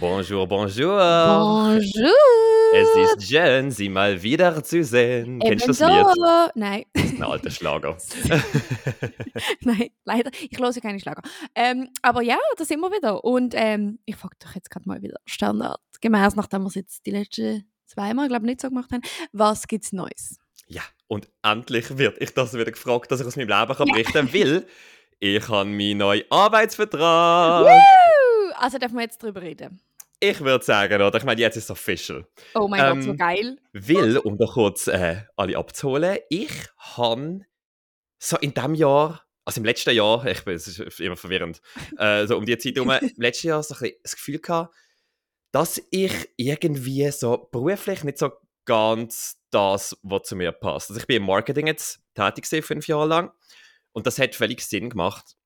[0.00, 0.98] Bonjour, bonjour.
[0.98, 2.10] Bonjour.
[2.74, 2.88] Es
[3.18, 5.38] ist Jen, Sie mal wieder zu sehen.
[5.40, 6.12] Kennst du das Ebenso.
[6.12, 6.50] Lied?
[6.54, 7.96] Nein, Das ist ein alter Schlager.
[9.60, 10.30] nein, leider.
[10.50, 11.22] Ich höre keine Schlager.
[11.54, 13.24] Ähm, aber ja, das immer wieder.
[13.24, 17.12] Und ähm, ich frage doch jetzt gerade mal wieder standardgemäß, nachdem wir es jetzt die
[17.12, 19.02] letzten zweimal, glaube ich, nicht so gemacht haben.
[19.32, 20.38] Was gibt's Neues?
[20.68, 24.12] ja, und endlich wird ich das wieder gefragt, dass ich aus meinem Leben kann berichten
[24.12, 24.66] kann, weil
[25.20, 27.64] ich habe meinen neuen Arbeitsvertrag.
[27.64, 28.25] Woo!
[28.58, 29.80] Also dürfen wir jetzt drüber reden.
[30.18, 31.18] Ich würde sagen, oder?
[31.18, 32.26] Ich meine, jetzt ist es official.
[32.54, 33.58] Oh mein Gott, so Ähm, geil.
[33.72, 37.40] Weil, um da kurz äh, alle abzuholen, ich habe
[38.18, 41.60] so in diesem Jahr, also im letzten Jahr, ich bin, es ist immer verwirrend,
[41.98, 44.74] äh, so um die Zeit herum, im letzten Jahr so ein bisschen das Gefühl gehabt,
[45.52, 48.32] dass ich irgendwie so beruflich nicht so
[48.64, 50.90] ganz das, was zu mir passt.
[50.90, 53.32] Also ich bin im Marketing jetzt tätig gewesen, fünf Jahre lang
[53.92, 55.36] und das hat völlig Sinn gemacht.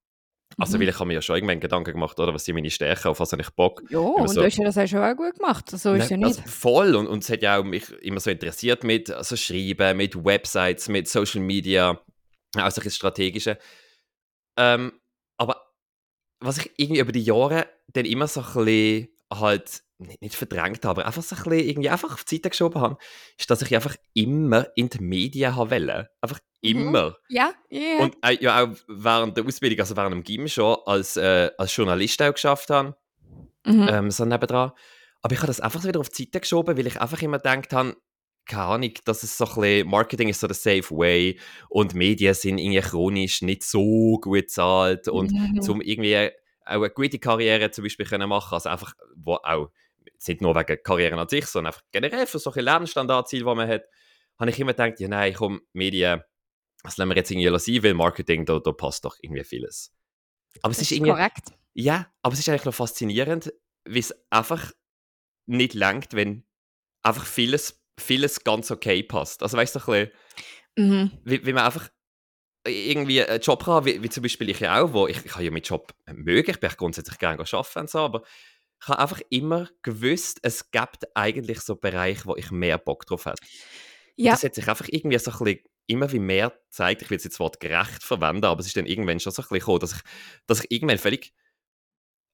[0.59, 0.83] Also Mhm.
[0.83, 3.21] weil ich habe mir ja schon irgendwann Gedanken gemacht, oder was sind meine Stärken, auf
[3.21, 3.83] was habe ich Bock.
[3.89, 5.71] Ja, und so- du hast ja das auch schon auch gut gemacht.
[5.71, 6.39] So ist es ja Nein, nicht.
[6.39, 9.97] Also voll und, und es hat ja auch mich immer so interessiert mit also Schreiben,
[9.97, 12.01] mit Websites, mit Social Media,
[12.57, 13.59] auch so das Strategische.
[14.59, 14.93] Ähm,
[15.39, 15.67] aber
[16.41, 20.85] was ich irgendwie über die Jahre dann immer so ein bisschen halt nicht, nicht verdrängt
[20.85, 22.97] habe, aber einfach so ein bisschen irgendwie einfach auf die Seite geschoben habe,
[23.39, 26.11] ist, dass ich einfach immer in die Medien wollte.
[26.21, 27.17] Einfach immer.
[27.29, 27.99] Ja, ja, ja.
[27.99, 31.75] Und äh, ja auch während der Ausbildung, also während dem Gym schon, als, äh, als
[31.75, 32.97] Journalist auch geschafft habe
[33.65, 33.89] Mhm.
[33.89, 34.73] ähm, so nebendran.
[35.23, 37.73] Aber ich habe das einfach wieder auf die Seite geschoben, weil ich einfach immer gedacht
[37.73, 37.97] habe,
[38.47, 41.39] keine Ahnung, dass es so ein bisschen, Marketing ist so der safe way
[41.69, 45.61] und Medien sind irgendwie chronisch nicht so gut bezahlt und Mhm.
[45.61, 46.31] zum irgendwie auch
[46.65, 49.71] eine gute Karriere zum Beispiel können machen, also einfach, wo auch,
[50.27, 53.83] nicht nur wegen Karrieren an sich, sondern einfach generell für solche Lebensstandardziele, die man hat,
[54.39, 56.23] habe ich immer gedacht, ja nein, komm, Medien,
[56.83, 59.93] das lassen wir jetzt irgendwie sein, weil Marketing, da, da passt doch irgendwie vieles.
[60.63, 61.53] Aber es Das ist ist irgendwie, korrekt.
[61.75, 63.53] ja, aber es ist eigentlich noch faszinierend,
[63.85, 64.73] wie es einfach
[65.47, 66.45] nicht langt, wenn
[67.03, 69.43] einfach vieles, vieles ganz okay passt.
[69.43, 70.21] Also weißt du, so ein bisschen,
[70.77, 71.11] Mhm.
[71.25, 71.91] wie, wie man einfach
[72.67, 75.45] irgendwie einen Job kann, wie, wie zum Beispiel ich ja auch, wo ich, ich habe
[75.45, 78.23] ja meinen Job mögen, ich bin grundsätzlich gerne arbeiten und so, aber
[78.81, 83.27] ich habe einfach immer gewusst, es gibt eigentlich so Bereiche, wo ich mehr Bock drauf
[83.27, 83.37] habe.
[83.41, 87.03] Und Ja, Das hat sich einfach irgendwie so ein bisschen immer wie mehr gezeigt.
[87.03, 89.45] Ich will jetzt das Wort gerecht verwenden, aber es ist dann irgendwann schon so ein
[89.45, 90.01] bisschen gekommen, dass ich,
[90.47, 91.33] dass ich irgendwann völlig,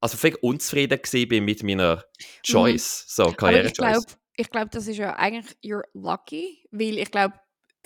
[0.00, 2.04] also völlig unzufrieden bin mit meiner
[2.42, 3.30] Choice, so Mhm.
[3.30, 3.76] ich Karriere-Choice.
[4.06, 7.34] glaube, ich glaub, das ist ja eigentlich you're lucky, weil ich glaube,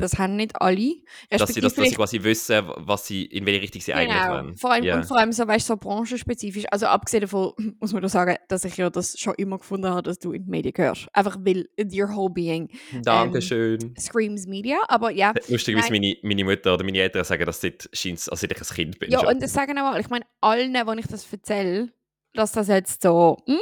[0.01, 0.95] das haben nicht alle.
[1.31, 4.33] Dass sie, das, dass sie quasi wissen, was sie, in welche Richtung sie eigentlich Genau,
[4.35, 4.57] wollen.
[4.57, 4.97] vor allem, Ja.
[4.97, 6.65] und vor allem so, weißt, so branchenspezifisch.
[6.71, 10.03] Also abgesehen davon muss man doch sagen, dass ich ja das schon immer gefunden habe,
[10.03, 11.09] dass du in die Medien gehörst.
[11.13, 12.69] Einfach weil your whole being
[13.05, 13.95] Dankeschön.
[13.99, 14.79] screams Media.
[14.89, 18.59] Aber ja, Lustigerweise, meine, meine Mutter oder meine Eltern sagen, dass seit, also seit ich
[18.61, 19.11] ein Kind bin.
[19.11, 19.29] ja schon.
[19.29, 20.01] und das sagen auch alle.
[20.01, 21.93] Ich meine, allen, wenn ich das erzähle,
[22.35, 23.59] dass das jetzt so, hm?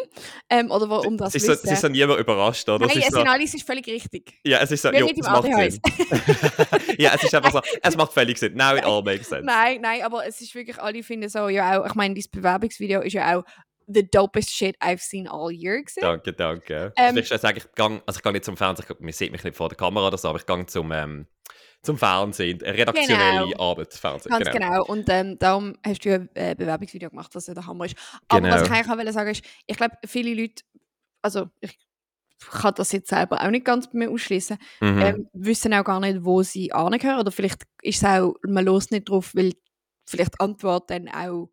[0.50, 2.86] ähm, oder wo, um das ist so, ist so niemand überrascht, oder?
[2.86, 4.34] Nein, es es ist so, sind alle, es ist völlig richtig.
[4.44, 5.44] ja, es ist so, jo, es macht.
[5.44, 5.80] Sinn.
[6.98, 8.54] ja, es ist einfach so, es macht völlig Sinn.
[8.54, 9.44] Now it all makes sense.
[9.44, 13.00] Nein, nein, aber es ist wirklich, alle finden so, ja auch, ich meine, dieses Bewerbungsvideo
[13.00, 13.44] ist ja auch
[13.86, 16.00] the dopest shit I've seen all year gewesen.
[16.02, 16.92] Danke, danke.
[16.96, 19.32] Ähm, Vielleicht schon sagen, ich gehe, also ich gehe nicht zum Fernsehen, ich- man sieht
[19.32, 21.26] mich nicht vor der Kamera oder so, aber ich gehe zum, ähm,
[21.82, 23.70] zum Fernsehen, eine redaktionelle Genau.
[23.70, 24.30] Arbeit, Fernsehen.
[24.30, 24.84] Ganz genau.
[24.84, 27.96] Und ähm, darum hast du ein äh, Bewerbungsvideo gemacht, was ja der Hammer ist.
[28.28, 28.54] Aber Genau.
[28.54, 30.62] was ich eigentlich auch sagen ist, ich glaube, viele Leute,
[31.22, 31.78] also ich
[32.50, 34.98] kann das jetzt selber auch nicht ganz bei mir ausschließen, Mhm.
[35.02, 37.20] ähm, wissen auch gar nicht, wo sie angehören.
[37.20, 39.54] Oder vielleicht ist es auch, man los nicht drauf, weil
[40.08, 41.48] vielleicht die Antwort dann auch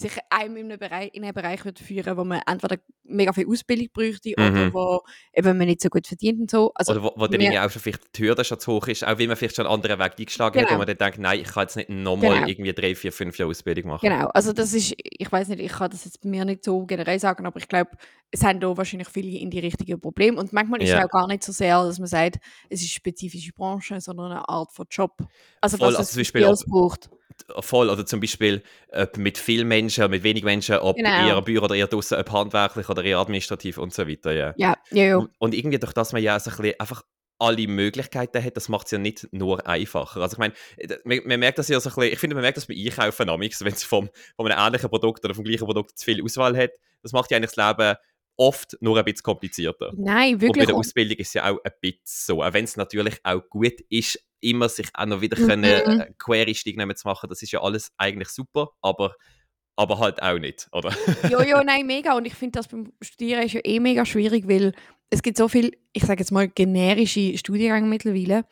[0.00, 3.88] sich einem in einen Bereich, in einen Bereich führen, wo man entweder mega viel Ausbildung
[3.92, 4.72] bräuchte oder Mhm.
[4.74, 5.00] wo
[5.34, 6.72] eben man nicht so gut verdient und so.
[6.74, 9.06] Also, Oder wo, wo dann irgendwie auch schon vielleicht die Hürde schon zu hoch ist,
[9.06, 10.74] auch wenn man vielleicht schon einen anderen Weg eingeschlagen hat, Genau.
[10.76, 12.46] wo man dann denkt, nein, ich kann jetzt nicht nochmal Genau.
[12.48, 14.08] irgendwie drei, vier, fünf Jahre Ausbildung machen.
[14.08, 16.86] Genau, also das ist, ich weiß nicht, ich kann das jetzt bei mir nicht so
[16.86, 17.90] generell sagen, aber ich glaube,
[18.30, 20.38] es haben da wahrscheinlich viele in die richtigen Probleme.
[20.38, 20.98] Und manchmal ist Ja.
[21.00, 22.38] es auch gar nicht so sehr, dass man sagt,
[22.68, 25.18] es ist spezifische Branche, sondern eine Art von Job.
[25.60, 27.10] Also Voll, dass also es zum Beispiel braucht.
[27.60, 28.62] Voll, oder zum Beispiel
[28.92, 31.08] ob mit vielen Menschen, mit wenig Menschen, ob Genau.
[31.08, 34.54] eher Büro oder eher draußen, ob handwerklich oder eher administrativ und so weiter, ja.
[34.56, 35.16] Ja, ja, ja.
[35.16, 37.02] Und, und irgendwie durch das man ja so ein bisschen einfach
[37.38, 40.20] alle Möglichkeiten hat, das macht es ja nicht nur einfacher.
[40.20, 40.52] Also ich meine,
[41.04, 43.30] man, man merkt das ja so ein bisschen, ich finde, man merkt das bei Einkaufen
[43.30, 46.56] amigs, wenn es vom, von einem ähnlichen Produkt oder vom gleichen Produkt zu viel Auswahl
[46.56, 46.72] hat.
[47.02, 47.96] Das macht ja eigentlich das Leben
[48.40, 49.92] oft nur ein bisschen komplizierter.
[49.96, 50.66] Nein, Und bei wirklich.
[50.66, 52.42] der Ausbildung ist es ja auch ein bisschen so.
[52.42, 55.46] Auch wenn es natürlich auch gut ist, immer sich auch noch wieder Mhm.
[55.46, 59.14] können, äh, Quereinstieg zu machen, das ist ja alles eigentlich super, aber,
[59.76, 60.96] aber halt auch nicht, oder?
[61.28, 62.16] Ja, ja, nein, mega.
[62.16, 64.72] Und ich finde, das beim Studieren ist ja eh mega schwierig, weil
[65.10, 68.46] es gibt so viel, ich sage jetzt mal, generische Studiengänge mittlerweile,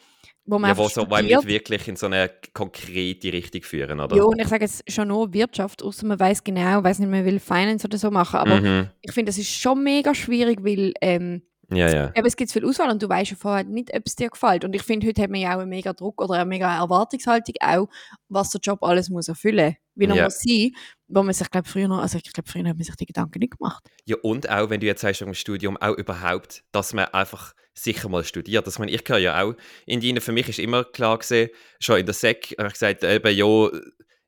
[0.50, 1.22] wo man Ja, wo so studiert.
[1.44, 4.16] nicht wirklich in so eine konkrete Richtung führen, oder?
[4.16, 7.24] Ja, und ich sage jetzt schon nur Wirtschaft, außer man weiß genau, weiß nicht, man
[7.24, 8.88] will Finance oder so machen, aber Mhm.
[9.02, 12.12] ich finde, das ist schon mega schwierig, weil ähm, Ja, ja.
[12.16, 14.64] eben, es gibt viel Auswahl und du weißt ja vorher nicht, ob es dir gefällt.
[14.64, 17.54] Und ich finde, heute hat man ja auch einen mega Druck oder eine mega Erwartungshaltung
[17.60, 17.88] auch,
[18.30, 20.24] was der Job alles muss erfüllen, wie er Ja.
[20.24, 20.70] muss sein,
[21.08, 23.40] wo man sich, glaube früher noch, also ich glaube, früher hat man sich die Gedanken
[23.40, 23.84] nicht gemacht.
[24.06, 28.08] Ja, und auch, wenn du jetzt sagst, im Studium, auch überhaupt, dass man einfach sicher
[28.08, 28.66] mal studiert.
[28.66, 29.54] Dass man, ich gehöre ja auch
[29.86, 33.04] in die, für mich ist immer klar gewesen, schon in der SEC, habe ich gesagt,
[33.04, 33.70] eben, ja,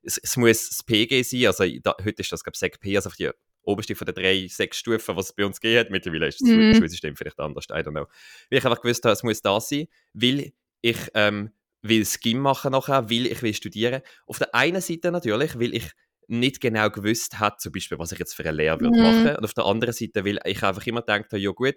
[0.02, 2.96] es, es muss das PG sein, also da, heute ist das, glaube ich, SEC P,
[2.96, 3.30] also die
[3.62, 5.90] oberste von den drei Sechs-Stufen, was es bei uns gegeben hat.
[5.90, 6.74] Mittlerweile ist das Mhm.
[6.74, 8.06] Schulsystem vielleicht anders, I don't know.
[8.50, 11.50] Weil ich einfach gewusst habe, es muss das sein, weil ich ähm,
[11.82, 14.02] will Skim machen nachher, weil ich will studieren.
[14.26, 15.90] Auf der einen Seite natürlich, weil ich
[16.30, 19.02] nicht genau gewusst habe, zum Beispiel, was ich jetzt für eine Lehre würde Mhm.
[19.02, 19.36] machen.
[19.36, 21.74] Und auf der anderen Seite, weil ich einfach immer gedacht habe, ja gut,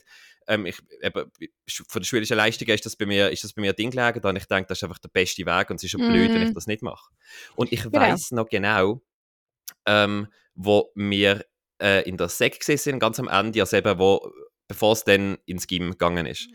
[0.47, 1.31] ähm, ich, eben,
[1.87, 4.35] von der schulischen Leistung ist das bei mir, ist das bei mir Ding gelegen, dann
[4.35, 6.49] ich denke, das ist einfach der beste Weg und es ist schon blöd, wenn ich
[6.49, 6.53] Mhm.
[6.53, 7.11] das nicht mache.
[7.55, 7.95] Und ich Genau.
[7.95, 9.01] weiß noch genau,
[9.85, 11.45] ähm, wo wir
[11.81, 14.31] äh, in der Sek sind, ganz am Ende, also eben, wo,
[14.67, 16.47] bevor es dann ins Gym gegangen ist,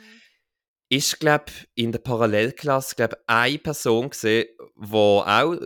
[0.91, 4.47] ist, glaube in der Parallelklasse, glaube eine Person gesehen,
[4.77, 5.57] die auch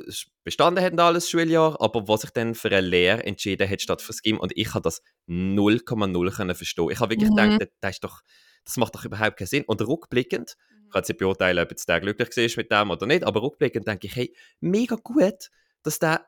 [0.44, 4.02] bestanden hat in alles Schuljahr, aber was sich dann für eine Lehre entschieden hat statt
[4.02, 4.40] fürs Gym.
[4.40, 6.90] Und ich habe das 0,0 können verstehen.
[6.90, 7.58] Ich habe wirklich Mhm.
[7.58, 8.20] gedacht, das, ist doch,
[8.64, 9.64] das macht doch überhaupt keinen Sinn.
[9.66, 13.24] Und rückblickend, ich kann jetzt beurteilen, ob jetzt der glücklich war mit dem oder nicht,
[13.24, 15.50] aber rückblickend denke ich, hey, mega gut,
[15.84, 16.26] dass der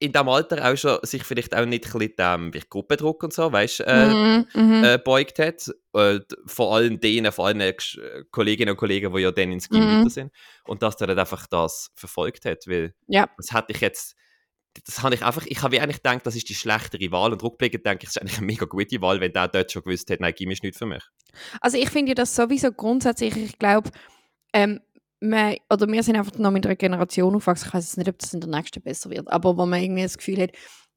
[0.00, 3.50] in diesem Alter auch schon sich vielleicht auch nicht ein dem wie Gruppendruck und so,
[3.52, 4.84] weißt äh, Mhm, mhm.
[4.84, 5.70] äh, beugt hat.
[5.94, 9.68] Äh, vor allem denen, vor allem äh, äh, Kolleginnen und Kollegen, die ja dann ins
[9.68, 9.98] Gym Mhm.
[10.00, 10.32] weiter sind.
[10.66, 12.66] Und dass der dann einfach das verfolgt hat.
[12.66, 13.28] Weil Ja.
[13.36, 14.16] das hätte ich jetzt.
[14.86, 17.86] Das habe ich einfach, ich habe eigentlich gedacht, das ist die schlechtere Wahl und rückblickend
[17.86, 20.18] denke ich, es ist eigentlich eine mega gute Wahl, wenn der dort schon gewusst hat,
[20.18, 21.04] nein, Gym ist nicht für mich.
[21.60, 23.90] Also ich finde ja das sowieso grundsätzlich, ich glaube,
[24.52, 24.80] ähm,
[25.30, 28.18] wir, oder wir sind einfach noch mit einer Generation aufgewachsen, ich weiß jetzt nicht, ob
[28.18, 30.50] das in der nächsten besser wird, aber wo man irgendwie das Gefühl hat,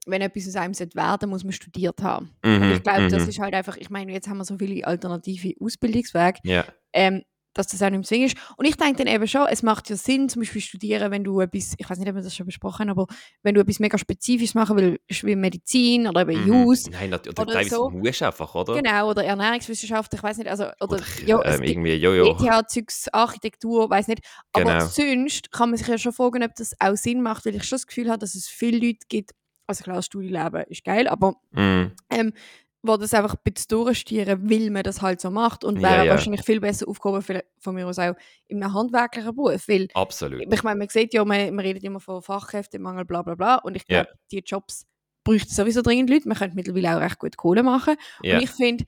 [0.06, 2.32] wenn etwas aus einem sollte werden muss man studiert haben.
[2.44, 3.30] Und Mhm, ich glaube, das mhm.
[3.30, 7.24] ist halt einfach, ich meine, jetzt haben wir so viele alternative Ausbildungswege, Ja, ähm,
[7.58, 8.38] dass das auch nicht mehr zwingend ist.
[8.58, 11.40] Und ich denke dann eben schon, es macht ja Sinn, zum Beispiel studieren, wenn du
[11.42, 13.08] etwas, ich weiß nicht, ob wir das schon besprochen haben, aber
[13.44, 16.66] wenn du etwas mega Spezifisches machen willst, wie Medizin oder eben mhm.
[16.68, 17.90] Use, Nein, oder oder teilweise so.
[17.90, 18.76] musst du einfach, oder?
[18.76, 22.38] genau, oder Ernährungswissenschaft, ich weiß nicht, also, oder, Oder ja, ähm, irgendwie, jojo.
[22.40, 24.22] ETH-Zeugs, Architektur, weiß nicht.
[24.54, 24.86] Aber Genau.
[24.86, 27.78] sonst kann man sich ja schon fragen, ob das auch Sinn macht, weil ich schon
[27.78, 29.32] das Gefühl habe, dass es viele Leute gibt,
[29.68, 31.92] also klar, das Studienleben ist geil, aber Mhm.
[32.10, 32.34] ähm,
[32.84, 36.06] wo das einfach ein bisschen durchstieren, weil man das halt so macht und Ja, wäre
[36.06, 36.12] ja.
[36.12, 38.14] wahrscheinlich viel besser aufgehoben von mir aus auch
[38.48, 40.42] in einem handwerklichen Beruf, weil Absolut.
[40.54, 43.76] ich meine, man sieht ja, man, man redet immer von Fachkräftemangel, bla bla bla und
[43.76, 44.04] ich Ja.
[44.04, 44.86] glaube, die Jobs
[45.24, 48.38] bräuchten sowieso dringend Leute, man könnte mittlerweile auch recht gut Kohle machen Ja.
[48.38, 48.86] und ich finde,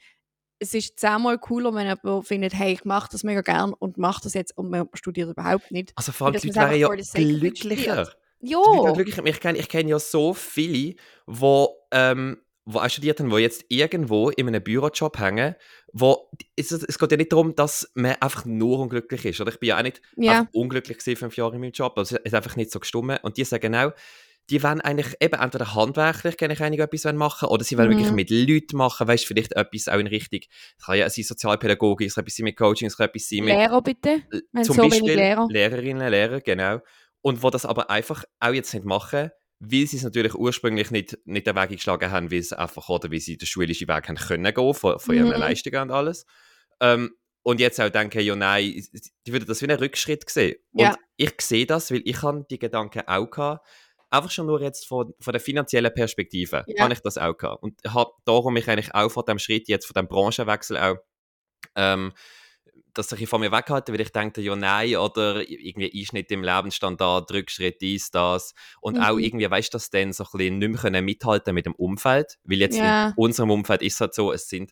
[0.60, 4.22] es ist zehnmal cooler, wenn jemand findet, hey, ich mache das mega gern und mache
[4.24, 5.94] das jetzt und man studiert überhaupt nicht.
[5.96, 8.12] Also vor allem die Leute wären ja glücklicher.
[8.42, 8.94] Ja.
[9.26, 10.96] Ich kenne ich kenn ja so viele,
[11.92, 12.38] ähm,
[12.72, 15.56] wo auch studiert haben, die jetzt irgendwo in einem Bürojob hängen,
[15.92, 19.42] wo es, es geht ja nicht darum, dass man einfach nur unglücklich ist.
[19.42, 21.98] Oder ich bin ja auch nicht einfach unglücklich gewesen, fünf Jahre in meinem Job.
[21.98, 23.24] Also es ist einfach nicht so gestummt.
[23.24, 23.94] Und die sagen auch,
[24.52, 27.98] die wollen eigentlich eben entweder handwerklich ich einige etwas machen oder sie wollen Mhm.
[27.98, 30.42] wirklich mit Leuten machen, weißt vielleicht etwas auch in Richtung,
[30.78, 33.44] es kann ja sein Sozialpädagogik, es kann etwas sein mit Coaching, es kann etwas sein
[33.44, 35.48] mit Lehrer bitte, wenn zum so Beispiel Lehrer.
[35.50, 36.80] Lehrerinnen, Lehrer, genau.
[37.22, 41.18] Und wo das aber einfach auch jetzt nicht machen, weil sie es natürlich ursprünglich nicht,
[41.26, 44.16] nicht den Weg geschlagen haben, weil sie einfach oder weil sie den schulischen Weg haben
[44.16, 45.34] können gehen, von, von ihren Mhm.
[45.34, 46.26] Leistungen und alles.
[46.80, 48.84] Ähm, und jetzt auch denken, ja nein,
[49.26, 50.56] die würden das wie einen Rückschritt sehen.
[50.74, 50.90] Ja.
[50.90, 53.66] Und ich sehe das, weil ich habe die Gedanken auch gehabt,
[54.10, 56.84] einfach schon nur jetzt von, von der finanziellen Perspektive, Ja.
[56.84, 57.62] habe ich das auch gehabt.
[57.64, 60.98] Und habe darum mich eigentlich auch von dem Schritt jetzt, von dem Branchenwechsel auch,
[61.76, 62.14] ähm,
[63.00, 67.32] dass ich von mir weghalte, weil ich denke, ja nein, oder irgendwie Einschnitt im Lebensstandard,
[67.32, 68.54] Rückschritt, dies, das.
[68.82, 69.04] Und Mhm.
[69.04, 71.76] auch irgendwie, weißt du, dass dann so ein bisschen nicht mehr können mithalten mit dem
[71.76, 73.10] Umfeld, weil jetzt Ja.
[73.10, 74.72] in unserem Umfeld ist es halt so, es sind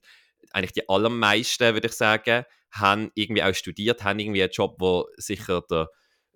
[0.52, 5.08] eigentlich die allermeisten, würde ich sagen, haben irgendwie auch studiert, haben irgendwie einen Job, wo
[5.18, 5.90] sicher der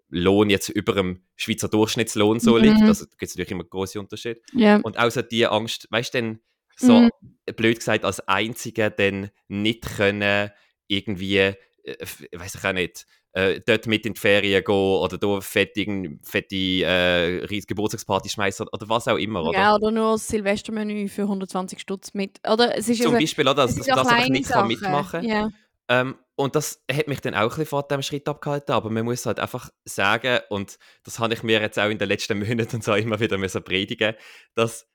[0.10, 2.64] Lohn jetzt über dem Schweizer Durchschnittslohn so Mhm.
[2.64, 2.88] liegt.
[2.88, 4.42] Also gibt es natürlich immer große Unterschiede.
[4.54, 4.78] Ja.
[4.78, 6.40] Und so die Angst, weißt du,
[6.78, 7.10] so Mhm.
[7.56, 10.52] blöd gesagt, als Einziger dann nicht können
[10.88, 15.18] irgendwie, äh, f- weiß ich auch nicht, äh, dort mit in die Ferien gehen oder
[15.18, 15.86] da fette,
[16.24, 19.58] fette äh, riesige Geburtstagsparty schmeißen oder was auch immer, oder?
[19.58, 22.40] ja, oder nur das Silvestermenü für 120 Stutz mit.
[22.50, 25.24] Oder es ist Zum also, Beispiel, oder, dass, dass das einfach kleine nicht kann mitmachen
[25.24, 25.50] Ja.
[25.88, 29.06] Ähm, und das hat mich dann auch ein bisschen vor diesem Schritt abgehalten, aber man
[29.06, 32.76] muss halt einfach sagen, und das habe ich mir jetzt auch in den letzten Monaten
[32.78, 34.16] und so immer wieder müssen predigen,
[34.56, 34.88] dass dass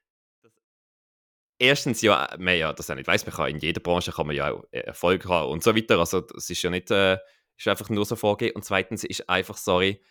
[1.58, 4.36] erstens ja, man ja das auch nicht weiß, man kann in jeder Branche kann man
[4.36, 7.18] ja auch Erfolg haben und so weiter, also das ist ja nicht, äh,
[7.56, 8.54] ist einfach nur so vorgehen.
[8.54, 10.02] Und zweitens ist einfach, sorry,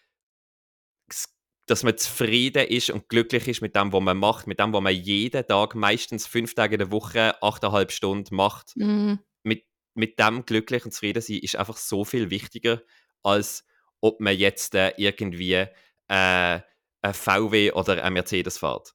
[1.68, 4.82] dass man zufrieden ist und glücklich ist mit dem, was man macht, mit dem, was
[4.82, 8.76] man jeden Tag, meistens fünf Tage in der Woche, achteinhalb Stunden macht.
[8.76, 9.20] Mhm.
[9.44, 12.82] Mit, mit dem glücklich und zufrieden sein ist einfach so viel wichtiger,
[13.24, 13.66] als
[14.02, 15.68] ob man jetzt äh, irgendwie äh,
[16.08, 18.94] ein VW oder ein Mercedes fährt.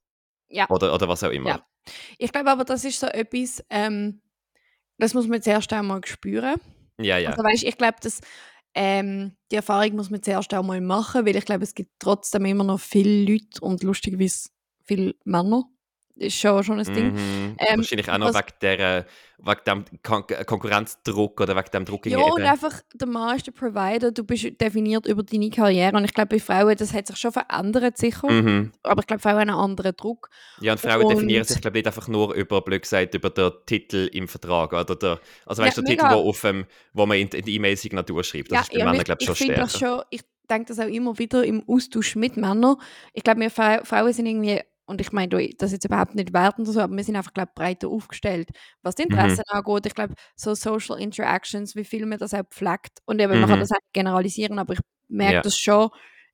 [0.48, 0.68] Ja.
[0.68, 1.50] Oder, oder was auch immer.
[1.50, 1.66] Ja.
[2.18, 4.20] Ich glaube aber, das ist so etwas, ähm,
[4.98, 6.56] das muss man zuerst einmal spüren.
[6.98, 7.30] Ja, ja.
[7.30, 8.20] Also weißt, ich glaube, dass
[8.74, 12.64] ähm, die Erfahrung muss man zuerst einmal machen, weil ich glaube, es gibt trotzdem immer
[12.64, 14.50] noch viele Leute und lustigerweise
[14.84, 15.64] viele Männer,
[16.20, 17.12] ist schon, schon ein Ding.
[17.12, 17.56] Mhm.
[17.58, 19.06] Ähm, Wahrscheinlich auch noch wegen, der,
[19.38, 23.52] wegen dem Kon Konkurrenzdruck oder wegen dem Druck Ja, und einfach der Mann ist der
[23.52, 27.16] Provider, du bist definiert über deine Karriere und ich glaube, bei Frauen, das hat sich
[27.16, 28.72] schon verändert sicher, Mhm.
[28.82, 30.28] aber ich glaube, Frauen haben einen anderen Druck.
[30.60, 33.30] Ja, und Frauen definieren Und- sich, glaube ich, nicht einfach nur über, blöd gesagt, über
[33.30, 34.72] den Titel im Vertrag.
[34.72, 36.16] Oder der, also Ja, weißt du, der Titel, mega.
[36.16, 38.52] wo, auf dem, wo man in, in die E-Mail-Signatur schreibt.
[38.52, 39.68] Das ist bei ja, Männern, glaube ich, schon stärker.
[39.68, 42.76] schon, ich denke das auch immer wieder im Austausch mit Männern.
[43.14, 44.60] Ich glaube, wir Frau, Frauen sind irgendwie,
[44.90, 47.32] und ich meine das ist jetzt überhaupt nicht wertend oder so, aber wir sind einfach,
[47.32, 48.50] glaube breiter aufgestellt,
[48.82, 49.10] was die Mhm.
[49.10, 49.86] Interessen angeht.
[49.86, 52.98] Ich glaube, so Social Interactions, wie viel man das auch pflegt.
[53.06, 53.62] Und eben, man kann Mhm.
[53.62, 55.40] das auch generalisieren, aber ich merke Ja.
[55.42, 55.88] das schon.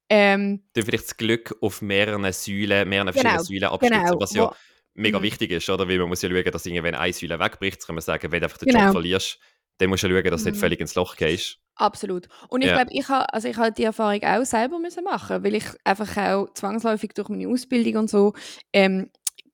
[0.08, 4.34] Ähm, Du vielleicht das Glück auf mehreren Säulen, mehreren verschiedenen Genau, Säulen abstützen, genau, was
[4.34, 4.54] ja wo-
[4.94, 5.22] mega Mhm.
[5.24, 5.88] wichtig ist, oder?
[5.88, 7.84] Weil man muss ja schauen, dass irgendwann eine Säule wegbricht.
[7.86, 8.84] Kann man sagen, wenn du einfach den Genau.
[8.84, 9.38] Job verlierst,
[9.78, 10.60] dann musst du schauen, dass du nicht Mhm.
[10.60, 11.58] völlig ins Loch gehst.
[11.76, 12.28] Absolut.
[12.48, 12.76] Und ich Ja.
[12.76, 16.16] glaube, ich habe also ich habe die Erfahrung auch selber müssen machen, weil ich einfach
[16.16, 18.32] auch zwangsläufig durch meine Ausbildung und so
[18.72, 19.10] ähm,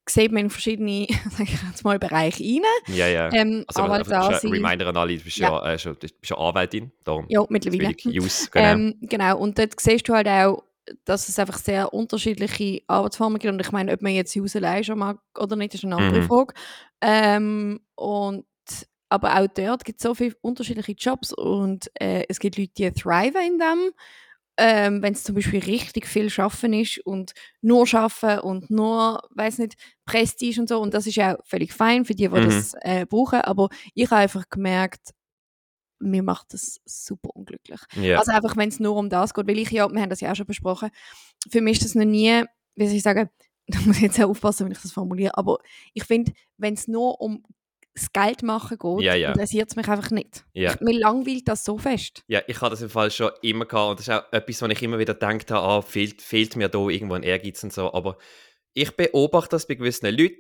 [0.09, 2.63] sieht man in verschiedene, sag ich jetzt mal, Bereiche rein.
[2.89, 3.33] Ja, ja.
[3.33, 4.51] Ähm, Also, Anwalt einfach da ein.
[4.53, 7.27] Reminder an alle, du bist ja, äh, schon, bist ja Anwältin, darum.
[7.29, 7.95] Ja, mittlerweile.
[8.07, 8.67] Use, genau.
[8.69, 9.39] Ähm, genau.
[9.39, 10.65] Und dort siehst du halt auch,
[11.05, 13.53] dass es einfach sehr unterschiedliche Arbeitsformen gibt.
[13.53, 16.21] Und ich meine, ob man jetzt Haus allein schon mag oder nicht, ist eine andere
[16.23, 16.27] Mhm.
[16.27, 16.55] Frage.
[17.01, 18.45] Ähm, und,
[19.13, 22.91] aber auch dort gibt es so viele unterschiedliche Jobs und äh, es gibt Leute, die
[22.93, 23.91] thriven in dem.
[24.59, 29.59] Ähm, wenn es zum Beispiel richtig viel Schaffen ist und nur Schaffen und nur, weiß
[29.59, 30.79] nicht, Prestige und so.
[30.79, 32.45] Und das ist auch völlig fein für die, die Mhm.
[32.45, 33.41] das äh, brauchen.
[33.41, 35.13] Aber ich habe einfach gemerkt,
[36.01, 37.81] mir macht das super unglücklich.
[37.95, 38.19] ja.
[38.19, 40.33] Also einfach, wenn es nur um das geht, weil ich ja, wir haben das ja
[40.33, 40.91] auch schon besprochen,
[41.51, 43.31] für mich ist das noch nie, wie soll ich sagen,
[43.69, 45.59] da muss ich jetzt auch aufpassen, wenn ich das formuliere, aber
[45.95, 47.43] ich finde, wenn es nur um
[47.95, 49.31] das Geld machen geht, Ja, ja.
[49.31, 50.45] interessiert es mich einfach nicht.
[50.55, 50.73] Ja.
[50.73, 52.23] Ich, mir langweilt das so fest.
[52.27, 54.67] Ja, ich habe das im Fall schon immer gehabt und das ist auch etwas, wo
[54.67, 57.93] ich immer wieder gedacht habe, ah, fehlt, fehlt mir da irgendwo ein Ehrgeiz und so,
[57.93, 58.17] aber
[58.73, 60.39] ich beobachte das bei gewissen Leuten,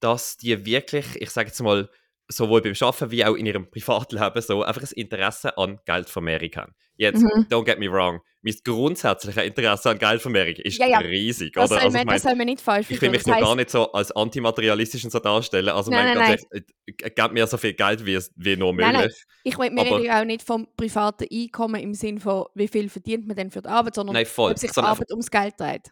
[0.00, 1.90] dass die wirklich, ich sage jetzt mal,
[2.28, 6.74] sowohl beim Arbeiten wie auch in ihrem Privatleben so einfach ein Interesse an Geldvermehrung haben.
[6.96, 7.46] Jetzt, Mhm.
[7.50, 10.98] don't get me wrong, mein grundsätzliches Interesse an Geldvermehrung ist Ja, ja.
[10.98, 11.80] riesig, Das, oder?
[11.80, 13.42] soll, Also, man, ich mein, das soll man nicht falsch ich will mich noch Das
[13.44, 15.68] gar nicht so als antimaterialistisch und so darstellen.
[15.70, 16.66] Also, Nein, mein, nein, ganz ehrlich,
[17.02, 19.02] äh, gebt mir so viel Geld wie, wie nur Nein, nein.
[19.02, 19.24] möglich.
[19.42, 22.88] Ich will, wir reden ja auch nicht vom privaten Einkommen im Sinn von, wie viel
[22.88, 24.52] verdient man denn für die Arbeit, sondern Nein, voll.
[24.52, 25.90] ob sich die Sondern Arbeit ums Geld dreht.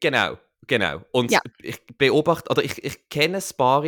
[0.00, 1.00] Genau, genau.
[1.12, 1.40] Und Ja.
[1.60, 3.82] ich beobachte, oder ich, ich kenne paar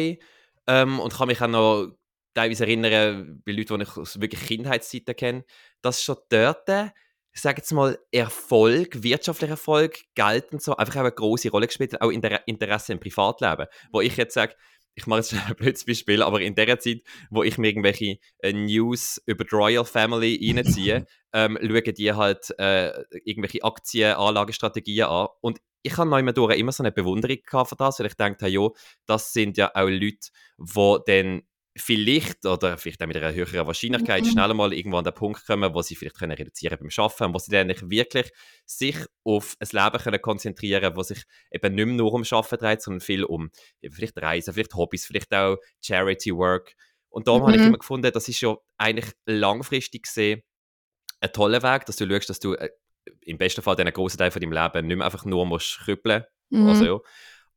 [0.67, 1.89] ähm, und kann mich auch noch
[2.35, 5.45] teilweise erinnern, bei Leuten, die ich aus wirklich Kindheitszeiten kenne,
[5.83, 11.01] dass schon dort, ich sage jetzt mal, Erfolg, wirtschaftlicher Erfolg, Geld und so, einfach auch
[11.01, 13.67] eine große Rolle gespielt hat, auch in der Interesse im Privatleben.
[13.93, 14.55] Wo ich jetzt sage,
[14.95, 18.53] ich mache jetzt ein blödes Beispiel, aber in der Zeit, wo ich mir irgendwelche äh,
[18.53, 22.91] News über die Royal Family reinziehe, ähm, schauen die halt äh,
[23.25, 25.29] irgendwelche Aktien, Anlagestrategien an.
[25.41, 28.69] Und ich habe durch immer so eine Bewunderung gehabt für das, weil ich dachte, ja,
[29.07, 31.43] das sind ja auch Leute, die dann
[31.77, 34.31] vielleicht oder vielleicht auch mit einer höheren Wahrscheinlichkeit Mhm.
[34.31, 37.35] schneller mal irgendwo an den Punkt kommen, wo sie vielleicht können reduzieren beim Arbeiten und
[37.35, 38.31] wo sie dann eigentlich wirklich
[38.65, 42.83] sich auf ein Leben können konzentrieren wo sich eben nicht mehr nur um Arbeiten dreht,
[42.83, 43.51] sondern viel um
[43.91, 46.75] vielleicht Reisen, vielleicht Hobbys, vielleicht auch Charity Work.
[47.09, 47.69] Und darum habe ich Mhm.
[47.69, 50.43] immer gefunden, das ist ja eigentlich langfristig gesehen
[51.21, 52.71] ein toller Weg, dass du schaust, dass du äh,
[53.23, 56.25] im besten Fall einen großen Teil von deinem Leben nicht mehr einfach nur musst krüppeln
[56.51, 56.69] Mhm.
[56.69, 56.99] also, ja.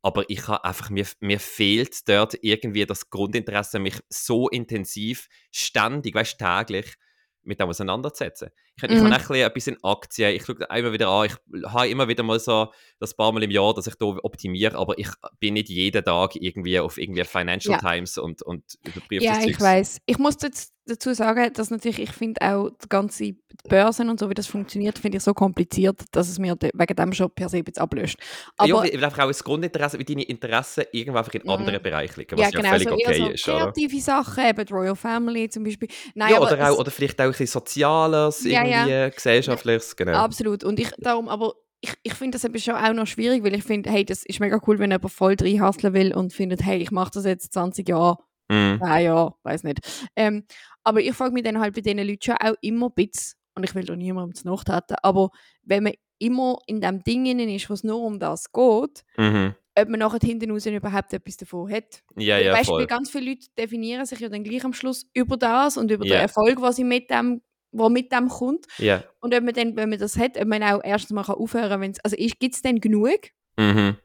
[0.02, 6.16] Aber ich habe einfach, mir, mir fehlt dort irgendwie das Grundinteresse, mich so intensiv, ständig,
[6.16, 6.96] weißt täglich
[7.44, 8.50] mit dem auseinanderzusetzen.
[8.76, 9.06] Ich, ich Mhm.
[9.06, 12.40] habe auch ein bisschen Aktien, ich schaue immer wieder an, ich habe immer wieder mal
[12.40, 15.08] so das paar Mal im Jahr, dass ich da optimiere, aber ich
[15.40, 17.80] bin nicht jeden Tag irgendwie auf irgendwie Financial Ja.
[17.80, 19.60] Times und, und überprüfe Ja, das ich Zeugs.
[19.62, 20.02] weiß.
[20.06, 23.36] Ich muss jetzt dazu sagen, dass natürlich, ich finde auch die ganze
[23.70, 27.14] Börsen und so, wie das funktioniert, finde ich so kompliziert, dass es mir wegen dem
[27.14, 28.18] schon per se ein bisschen ablöscht.
[28.58, 31.50] Aber ja, weil einfach auch das Grundinteresse, wie deine Interessen irgendwo einfach in Mhm.
[31.50, 33.48] anderen Bereichen liegen, was ja, genau, völlig so okay so ist.
[33.48, 33.58] Oder?
[33.72, 35.90] kreative Sachen, eben die Royal Family zum Beispiel.
[36.16, 38.86] Nein, ja, oder, auch, es- oder vielleicht auch ein bisschen Soziales, Ja, ja.
[38.88, 40.14] irgendwie Gesellschaftliches, genau.
[40.14, 40.64] Absolut.
[40.64, 43.64] Und ich darum, aber ich, ich finde das eben schon auch noch schwierig, weil ich
[43.64, 46.92] finde, hey, das ist mega cool, wenn jemand voll reinhasseln will und findet, hey, ich
[46.92, 48.18] mache das jetzt 20 Jahre,
[48.50, 48.82] Mhm.
[48.82, 49.80] ah ja, weiß nicht.
[50.16, 50.46] Ähm,
[50.84, 53.64] aber ich frage mich dann halt bei diesen Leuten schon auch immer ein bisschen, und
[53.64, 55.30] ich will da niemandem zu nachtreten, aber
[55.64, 59.54] wenn man immer in dem Ding innen ist, wo es nur um das geht, Mhm.
[59.80, 62.02] ob man nachher hinten raus überhaupt etwas davon hat.
[62.16, 62.88] Ja, ja, weißt, voll.
[62.88, 66.16] ganz viele Leute definieren sich ja dann gleich am Schluss über das und über Ja.
[66.16, 68.66] den Erfolg, was sie mit dem, wo mit dem kommt.
[68.80, 69.04] Ja.
[69.20, 71.82] Und ob man dann, wenn man das hat, ob man auch erstens mal kann aufhören
[71.82, 73.20] kann, also gibt es dann genug
[73.60, 73.98] Mhm.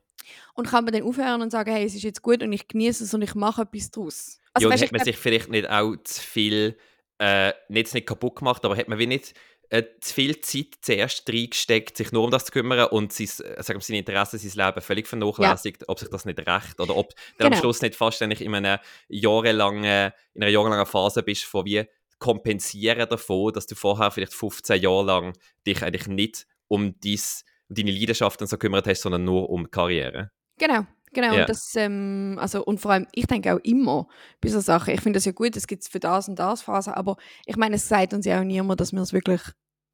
[0.55, 3.05] Und kann man dann aufhören und sagen, hey, es ist jetzt gut und ich genieße
[3.05, 4.41] es und ich mache etwas draus.
[4.55, 6.77] Also, ja, und hat man sich vielleicht nicht auch zu viel,
[7.19, 9.35] äh, nicht, nicht kaputt gemacht, aber hat man wie nicht
[9.73, 13.63] äh, zu viel Zeit zuerst reingesteckt, sich nur um das zu kümmern und sein, äh,
[13.63, 17.15] sagen wir, seine Interessen, sein Leben völlig vernachlässigt, ob sich das nicht recht oder ob
[17.39, 17.57] du am Genau.
[17.57, 21.87] Schluss nicht fast eigentlich in einer jahrelangen, in einer jahrelangen Phase bist von wie
[22.19, 25.33] kompensieren davon, dass du vorher vielleicht 15 Jahre lang
[25.67, 27.01] dich eigentlich nicht um, um
[27.75, 30.31] deine Leidenschaften so gekümmert hast, sondern nur um Karriere.
[30.59, 31.35] Genau, genau.
[31.35, 31.41] Ja.
[31.43, 34.09] Und, das, ähm, also, und vor allem, ich denke auch immer
[34.41, 36.95] bei so Sachen, ich finde das ja gut, es gibt für das und das Phasen,
[36.95, 39.41] aber ich meine, es sagt uns ja auch niemand, dass wir es wirklich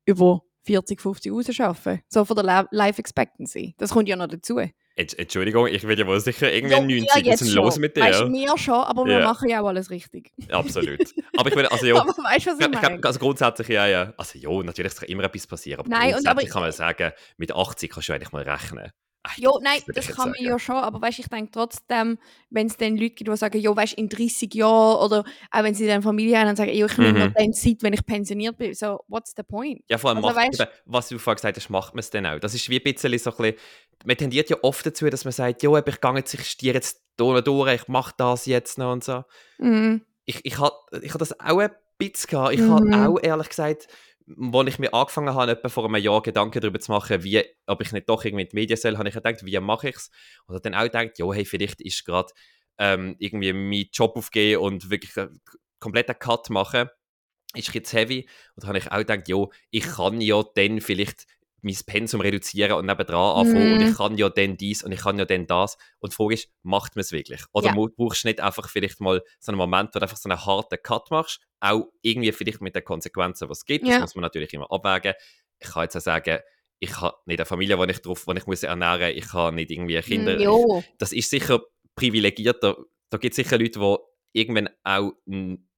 [0.07, 2.01] über 40, 50 rausschaffen.
[2.09, 3.75] So von der Life Expectancy.
[3.79, 4.61] Das kommt ja noch dazu.
[4.99, 7.25] Entsch- Entschuldigung, ich will ja wohl sicher irgendwie Ja, 90.
[7.25, 8.03] wir Was ist los mit dir?
[8.03, 9.25] Weißt wir schon, aber wir Ja.
[9.27, 10.33] machen ja auch alles richtig.
[10.51, 10.99] Absolut.
[11.37, 12.89] Aber ich will, also ja, Aber weißt du, was ich, ich meine?
[12.97, 14.13] glaub, also grundsätzlich ja, ja.
[14.17, 16.73] Also ja, natürlich es kann immer etwas passieren, aber Nein, und grundsätzlich aber- kann man
[16.73, 18.91] sagen, mit 80 kannst du eigentlich mal rechnen.
[19.37, 22.19] Ja, nein, das jetzt kann man ja schon, aber weißt, ich denke trotzdem,
[22.51, 25.75] wenn es dann Leute gibt, die sagen, ja, weißt, in 30 Jahren oder auch wenn
[25.75, 27.19] sie dann Familie haben und sagen, ja, ich nehme Mhm.
[27.27, 29.83] noch dann Zeit, wenn ich pensioniert bin, so, what's the point?
[29.89, 32.11] Ja, vor allem, Also, macht, weißt- eben, was du vorhin gesagt hast, macht man es
[32.11, 32.39] dann auch.
[32.39, 33.57] Das ist wie ein bisschen so ein bisschen,
[34.05, 37.03] man tendiert ja oft dazu, dass man sagt, eben, ich gehe jetzt, ich stiere jetzt
[37.19, 39.25] noch durch, ich mache das jetzt noch und so.
[39.59, 40.03] Mhm.
[40.25, 42.53] ich, ich hatte ich hat das auch ein bisschen gehabt.
[42.55, 42.71] Ich Mhm.
[42.95, 43.89] habe auch ehrlich gesagt,
[44.37, 47.81] als ich mir angefangen habe, etwa vor einem Jahr Gedanken darüber zu machen, wie, ob
[47.81, 50.11] ich nicht doch irgendwie in die Medien soll, habe ich gedacht, wie mache ich es?
[50.47, 52.33] Und habe dann auch gedacht, ja, hey, vielleicht ist gerade
[52.79, 55.41] ähm, irgendwie meinen Job aufgeben und wirklich einen
[55.81, 56.89] kompletten Cut machen,
[57.55, 58.29] ist jetzt heavy.
[58.55, 61.27] Und dann habe ich auch gedacht, ja, ich kann ja dann vielleicht
[61.63, 63.89] mein Pensum reduzieren und nebendran anfangen und Mhm.
[63.89, 65.77] ich kann ja dann dies und ich kann ja dann das.
[65.99, 67.43] Und die Frage ist, macht man es wirklich?
[67.53, 67.87] Oder Ja.
[67.97, 70.79] brauchst du nicht einfach vielleicht mal so einen Moment, wo du einfach so einen harten
[70.83, 74.01] Cut machst, auch irgendwie vielleicht mit den Konsequenzen, was es gibt, das Ja.
[74.01, 75.15] muss man natürlich immer abwägen.
[75.59, 76.39] Ich kann jetzt auch sagen,
[76.79, 79.57] ich habe nicht eine Familie, die ich, drauf, die ich muss ernähren muss, ich habe
[79.57, 80.37] nicht irgendwie Kinder.
[80.39, 80.85] Mm.
[80.99, 81.61] Das ist sicher
[81.97, 82.77] privilegiert, da,
[83.19, 83.97] gibt es sicher Leute, die
[84.41, 85.11] irgendwann auch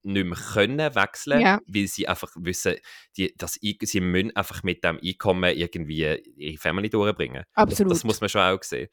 [0.03, 1.59] nicht mehr können wechseln, Ja.
[1.67, 2.75] weil sie einfach wissen,
[3.17, 7.43] die, dass I- sie müssen einfach mit dem Einkommen irgendwie ihre Family durchbringen.
[7.53, 7.91] Absolut.
[7.91, 8.89] Das, das muss man schon auch sehen.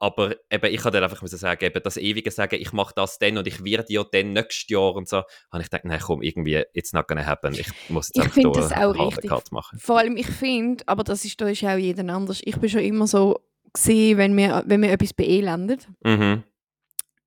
[0.00, 3.18] Aber eben, ich habe dann einfach müssen sagen, eben das ewige Sagen, ich mache das
[3.18, 5.18] dann und ich werde ja dann nächstes Jahr und so,
[5.52, 7.54] habe ich gedacht, nein, komm, irgendwie, it's not gonna happen.
[7.54, 9.52] Ich muss jetzt Ich einfach finde da das auch richtig.
[9.52, 9.78] Machen.
[9.78, 12.40] Vor allem, ich finde, aber das ist, da ist auch jeder anders.
[12.44, 13.38] Ich bin schon immer so
[13.72, 15.88] gesehen, wenn mir, wenn mir etwas beelendet.
[16.04, 16.42] Mhm.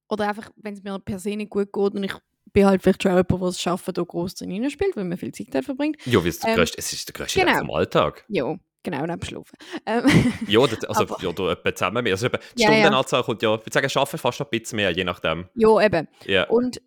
[0.09, 2.13] Oder einfach, wenn es mir per se nicht gut geht und ich
[2.57, 5.31] bin halt vielleicht schon jemand, der das Schaffen da groß drin spielt, weil man viel
[5.31, 5.97] Zeit dort verbringt.
[6.05, 7.57] Ja, weil es, der Ähm, grösste, es ist der grösste genau.
[7.59, 8.25] Vom Alltag.
[8.29, 9.57] Ja, genau, neben Schlafen.
[9.85, 10.03] Ähm,
[10.47, 12.13] Ja, das, also Aber- ja, da etwa zusammen mehr.
[12.13, 12.77] Also die Ja, ja.
[12.79, 15.47] Stundenanzahl kommt ja, ich würde sagen, arbeiten fast noch ein bisschen mehr, je nachdem.
[15.53, 16.07] ja, eben.
[16.25, 16.47] Ja.
[16.49, 16.81] Und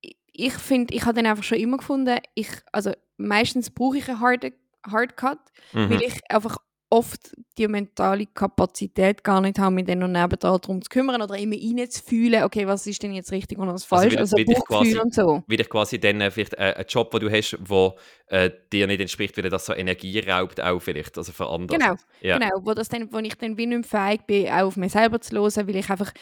[0.00, 4.08] ich- ich finde, ich habe dann einfach schon immer gefunden, ich, also meistens brauche ich
[4.08, 4.52] einen harten
[4.90, 5.38] Hardcut,
[5.72, 5.90] Mhm.
[5.90, 6.56] weil ich einfach
[6.88, 11.36] oft die mentale Kapazität gar nicht habe, mich dann noch nebenan darum zu kümmern oder
[11.36, 14.54] immer reinzufühlen, okay, was ist denn jetzt richtig und was falsch, wie- also, wie dich
[14.68, 15.42] Bauchgefühl quasi- und so.
[15.48, 17.94] Wie dich quasi dann äh, vielleicht äh, einen Job, den du hast, der
[18.28, 21.78] äh, dir nicht entspricht, weil das so Energie raubt, auch vielleicht, also für andere.
[21.78, 22.38] Genau, Ja.
[22.38, 24.92] genau, wo, das dann, wo ich dann wie nicht mehr fähig bin, auch auf mich
[24.92, 26.12] selber zu hören, weil ich einfach,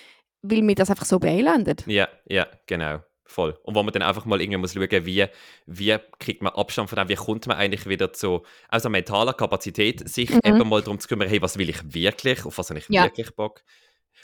[0.43, 1.87] weil mir das einfach so beelendet.
[1.87, 3.01] Ja, ja, genau.
[3.27, 3.59] Voll.
[3.63, 5.27] Und wo man dann einfach mal irgendwie muss schauen, wie,
[5.67, 10.07] wie kriegt man Abstand von dem, wie kommt man eigentlich wieder zu also mentaler Kapazität,
[10.09, 10.41] sich Mhm.
[10.45, 13.05] eben mal darum zu kümmern, hey, was will ich wirklich, auf was habe ich Ja.
[13.05, 13.63] wirklich Bock.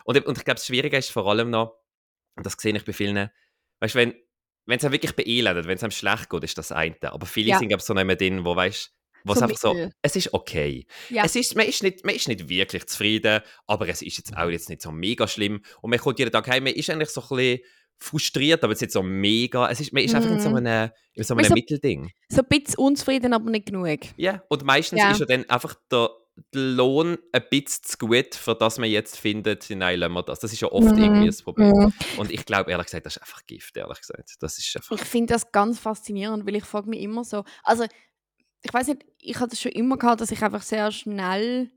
[0.05, 1.77] Und, und ich glaube, das Schwierige ist vor allem noch,
[2.37, 3.31] und das sehe ich bei vielen,
[3.81, 4.15] weißt du, wenn
[4.67, 6.95] wenn es einem wirklich beelendet, wenn es einem schlecht geht, ist das eine.
[7.03, 7.59] Aber viele Ja.
[7.59, 10.33] sind, glaube ich, so nicht drin, wo, weißt wo es So einfach so, es ist
[10.33, 10.87] okay.
[11.09, 11.25] Ja.
[11.25, 14.49] Es ist, man, ist nicht, man ist nicht wirklich zufrieden, aber es ist jetzt auch
[14.49, 15.63] jetzt nicht so mega schlimm.
[15.81, 17.61] Und man kommt jeden Tag heim, man ist eigentlich so ein bisschen
[18.03, 19.69] frustriert, aber jetzt nicht so mega.
[19.71, 20.57] Es ist, man ist einfach in so Mhm.
[20.57, 22.11] einem, in so einem ist so- Mittelding.
[22.31, 24.01] So ein bisschen unzufrieden, aber nicht genug.
[24.17, 25.11] Ja, und meistens Ja.
[25.11, 26.09] ist ja dann einfach der,
[26.55, 30.41] der Lohn ein bisschen zu gut, für das man jetzt findet, nein, lassen wir das.
[30.41, 31.03] Das ist ja oft Mhm.
[31.03, 31.69] irgendwie das Problem.
[31.73, 31.93] Mhm.
[32.17, 34.37] Und ich glaube, ehrlich gesagt, das ist einfach Gift, ehrlich gesagt.
[34.41, 34.97] Das ist einfach...
[34.97, 37.85] Ich finde das ganz faszinierend, weil ich frage mich immer so, also
[38.63, 41.71] ich weiß nicht, ich hatte das schon immer gehabt, dass ich einfach sehr schnell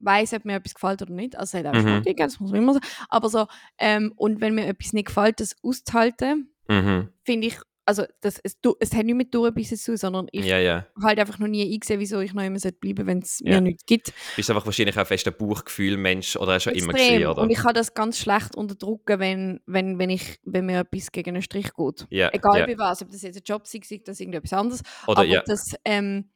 [0.00, 1.36] weiß, ob mir etwas gefällt oder nicht.
[1.36, 2.02] Also es hat auch Mhm.
[2.02, 2.86] Gegeben, das muss man immer sagen.
[3.08, 3.46] Aber so,
[3.78, 7.08] ähm, und wenn mir etwas nicht gefällt, das auszuhalten, Mhm.
[7.24, 10.58] finde ich, also das, es, du- es hat nicht mit durchbissen zu, sondern ich Ja,
[10.58, 10.86] ja.
[11.02, 13.54] halt einfach noch nie eingesehen, wieso ich noch immer bleiben sollte, wenn es Ja.
[13.54, 14.12] mir nichts gibt.
[14.36, 17.40] Bist einfach wahrscheinlich auch fest ein Bauchgefühl-Mensch oder hast du schon immer gesehen, oder?
[17.40, 21.30] Und ich kann das ganz schlecht unterdrücken, wenn, wenn, wenn, ich, wenn mir etwas gegen
[21.30, 22.06] einen Strich geht.
[22.10, 22.66] ja, Egal ja.
[22.66, 24.82] bei was, ob das jetzt ein Job sei, sei das irgendetwas anderes.
[25.06, 25.42] Oder aber ja.
[25.46, 26.28] das, ähm,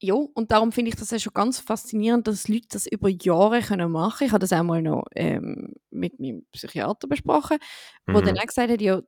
[0.00, 3.62] Ja, und darum finde ich das ja schon ganz faszinierend, dass Leute das über Jahre
[3.62, 4.28] können machen können.
[4.28, 7.58] Ich habe das auch mal noch ähm, mit meinem Psychiater besprochen,
[8.06, 8.26] wo Mhm.
[8.26, 9.00] dann auch gesagt hat, ja,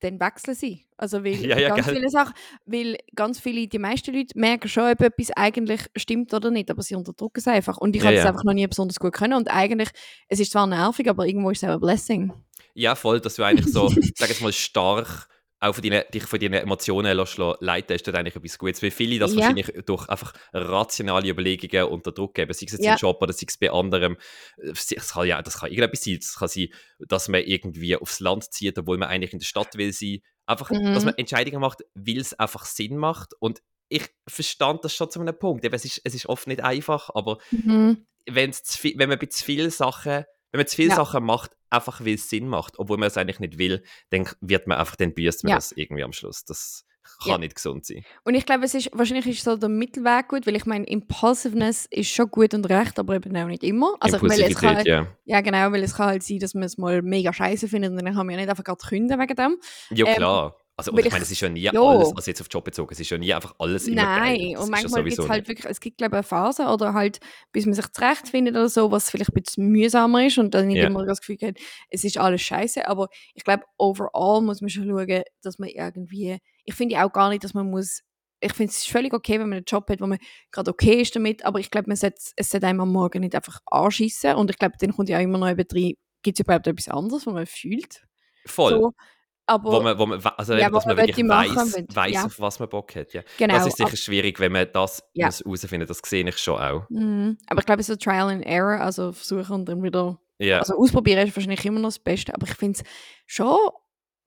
[0.00, 0.86] dann wechseln sie.
[0.96, 2.34] Also weil Ja, ja, ganz viele Sachen,
[2.66, 6.82] weil ganz viele, die meisten Leute merken schon, ob etwas eigentlich stimmt oder nicht, aber
[6.82, 7.78] sie unterdrücken es einfach.
[7.78, 8.28] Und ich Ja, habe ja.
[8.28, 9.34] einfach noch nie besonders gut können.
[9.34, 9.90] Und eigentlich,
[10.28, 12.32] es ist zwar nervig, aber irgendwo ist es auch ein Blessing.
[12.74, 15.28] Ja, voll, dass du eigentlich so, sag jetzt mal, stark
[15.60, 17.16] auch von deinen, dich von deinen Emotionen
[17.60, 18.82] leiten, ist das eigentlich etwas Gutes.
[18.82, 19.40] Weil viele das Ja.
[19.40, 22.92] wahrscheinlich durch einfach rationale Überlegungen unter Druck geben, sei es jetzt Ja.
[22.92, 24.16] im Job oder sei es bei anderem.
[24.56, 26.18] Es kann ja, das kann irgendetwas sein.
[26.20, 26.68] Es kann sein,
[27.00, 30.18] dass man irgendwie aufs Land zieht, obwohl man eigentlich in der Stadt will sein.
[30.46, 30.94] Einfach, Mhm.
[30.94, 33.34] dass man Entscheidungen macht, weil es einfach Sinn macht.
[33.40, 35.64] Und ich verstand das schon zu einem Punkt.
[35.64, 38.06] Eben, es, ist, es ist oft nicht einfach, aber Mhm.
[38.26, 38.52] wenn
[39.08, 40.96] man bei zu vielen Sachen, wenn man zu viele Ja.
[40.96, 44.66] Sachen macht, einfach weil es Sinn macht, obwohl man es eigentlich nicht will, dann wird
[44.66, 45.56] man einfach, dann büßt man Ja.
[45.56, 46.44] das irgendwie am Schluss.
[46.44, 46.84] Das
[47.22, 47.38] kann Ja.
[47.38, 48.04] nicht gesund sein.
[48.24, 51.86] Und ich glaube, es ist, wahrscheinlich ist so der Mittelweg gut, weil ich meine, Impulsiveness
[51.90, 53.94] ist schon gut und recht, aber eben auch nicht immer.
[54.00, 55.06] Also ich meine, es kann, Impulsivität, ja.
[55.24, 57.96] ja genau, weil es kann halt sein, dass man es mal mega scheiße findet und
[57.96, 59.56] dann kann man ja nicht einfach gerade künden wegen dem.
[59.90, 60.56] Ja, Ähm, klar.
[60.78, 61.72] Also, weil ich meine, ich- es ist ja nie Ja.
[61.72, 64.70] alles, also jetzt auf Job bezogen, es ist ja nie einfach alles immer Nein, und
[64.70, 67.18] manchmal gibt es halt wirklich, es gibt glaube ich eine Phase oder halt,
[67.50, 70.76] bis man sich zurechtfindet oder so, was vielleicht ein bisschen mühsamer ist und dann nicht
[70.76, 70.86] Ja.
[70.86, 71.56] immer das Gefühl hat,
[71.90, 76.38] es ist alles scheiße, aber ich glaube, overall muss man schon schauen, dass man irgendwie,
[76.64, 78.02] ich finde auch gar nicht, dass man muss,
[78.40, 80.18] ich finde es ist völlig okay, wenn man einen Job hat, wo man
[80.52, 83.34] gerade okay ist damit, aber ich glaube, man sollte, es sollte einem am Morgen nicht
[83.34, 86.44] einfach anschießen und ich glaube, dann kommt ja auch immer noch eben rein, gibt es
[86.44, 88.04] überhaupt etwas anderes, was man fühlt?
[88.46, 88.72] Voll.
[88.74, 88.92] So,
[89.48, 92.24] aber, wo man, wo man, also Ja, eben, dass man man wirklich weiß, weiß Ja.
[92.26, 93.12] auf was man Bock hat.
[93.12, 93.22] Ja.
[93.38, 93.54] genau.
[93.54, 95.26] das ist sicher schwierig, wenn man das Ja.
[95.26, 96.84] muss herausfinden Das sehe ich schon auch.
[96.90, 97.38] Mhm.
[97.48, 100.58] Aber ich glaube, so Trial and Error, also versuchen und dann wieder Ja.
[100.60, 102.84] Also ausprobieren ist wahrscheinlich immer noch das Beste, aber ich finde es
[103.26, 103.58] schon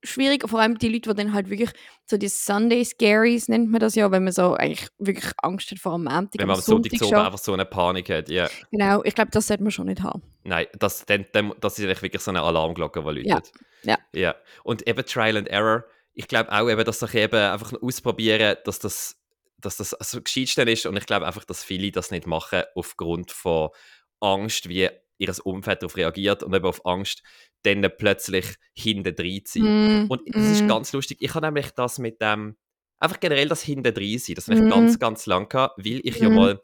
[0.02, 1.70] schwierig, vor allem die Leute, die dann halt wirklich
[2.06, 5.78] so die Sunday Scaries nennt man das ja, wenn man so eigentlich wirklich Angst hat
[5.78, 7.08] vor einem Montag, wenn man am Sonntag schon.
[7.08, 8.28] oben einfach so eine Panik hat.
[8.28, 8.48] Ja.
[8.70, 10.22] Genau, ich glaube, das sollte man schon nicht haben.
[10.44, 13.52] Nein, das, dann, dann, das ist eigentlich wirklich so eine Alarmglocke, die läutet.
[13.82, 14.20] Ja, ja.
[14.20, 14.34] ja.
[14.64, 15.84] Und eben Trial and Error,
[16.14, 19.16] ich glaube auch eben, dass sich eben einfach ausprobieren, dass das,
[19.58, 23.30] dass das so gescheitsten ist und ich glaube einfach, dass viele das nicht machen aufgrund
[23.30, 23.70] von
[24.20, 24.88] Angst, wie
[25.18, 27.22] ihr Umfeld darauf reagiert und eben auf Angst,
[27.62, 29.68] dann plötzlich hinten drin zu sein.
[29.68, 32.56] Mm, Und es ist mm, ganz lustig, ich habe nämlich das mit dem,
[32.98, 34.68] einfach generell das hinten drin sein, das habe ich Mhm.
[34.68, 36.34] ganz, ganz lang gehabt, weil ich ja Mhm.
[36.34, 36.60] mal,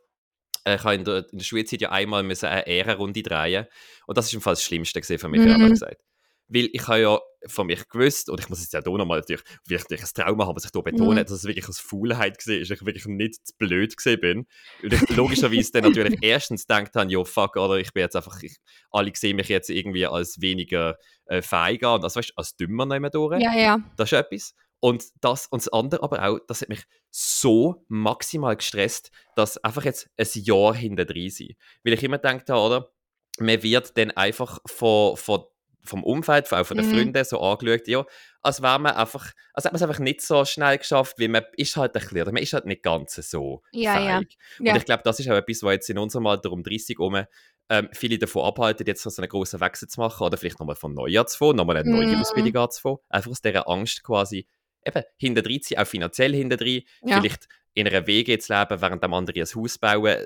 [0.65, 3.67] äh, ich habe in der, in der Schulzeit ja einmal müssen eine Ehrenrunde drehen
[4.07, 5.47] und das ist im Fall das Schlimmste für mich, Mhm.
[5.47, 6.03] ehrlich gesagt.
[6.49, 9.43] Weil ich habe ja von mich gewusst, und ich muss jetzt ja hier nochmal natürlich
[9.67, 11.25] wirklich ein Trauma haben, was ich hier betone, Mhm.
[11.25, 14.47] dass es wirklich als Faulheit war, ist, ich wirklich nicht zu blöd bin.
[14.83, 18.43] Und ich logischerweise dann natürlich erstens gedacht habe, ja fuck, oder ich bin jetzt einfach,
[18.43, 18.57] ich,
[18.91, 20.97] alle sehen mich jetzt irgendwie als weniger
[21.27, 23.41] äh, feig an, und also weißt, als dümmer mehr durch.
[23.41, 23.79] ja, ja.
[23.97, 24.55] Das ist etwas.
[24.81, 29.85] Und das und das andere aber auch, das hat mich so maximal gestresst, dass einfach
[29.85, 31.55] jetzt ein Jahr hinter drin sein.
[31.83, 32.93] Weil ich immer gedacht habe, oder?
[33.41, 35.45] Man wird dann einfach von, von,
[35.89, 36.91] vom Umfeld, auch von den Mhm.
[36.91, 38.05] Freunden so angeschaut, ja,
[38.43, 41.45] als wäre man einfach, als hätte man es einfach nicht so schnell geschafft, weil man
[41.57, 44.05] ist halt ein bisschen, oder man ist halt nicht ganz so Ja, feig.
[44.05, 44.19] ja.
[44.19, 44.77] Und Ja.
[44.77, 47.25] ich glaube, das ist auch etwas, was jetzt in unserem Alter um 30 herum
[47.71, 50.95] ähm, viele davon abhalten, jetzt so einen grossen Wechsel zu machen oder vielleicht nochmal von
[50.95, 52.21] Neujahr zu fahren, nochmal eine neue Mhm.
[52.23, 52.99] Ausbildung anzufangen.
[53.11, 54.47] Einfach aus dieser Angst quasi,
[54.87, 57.17] eben, hinter drin zu sein, auch finanziell hinter drin, Ja.
[57.19, 60.25] vielleicht in einer Wege zu leben, während dem anderen ein Haus bauen.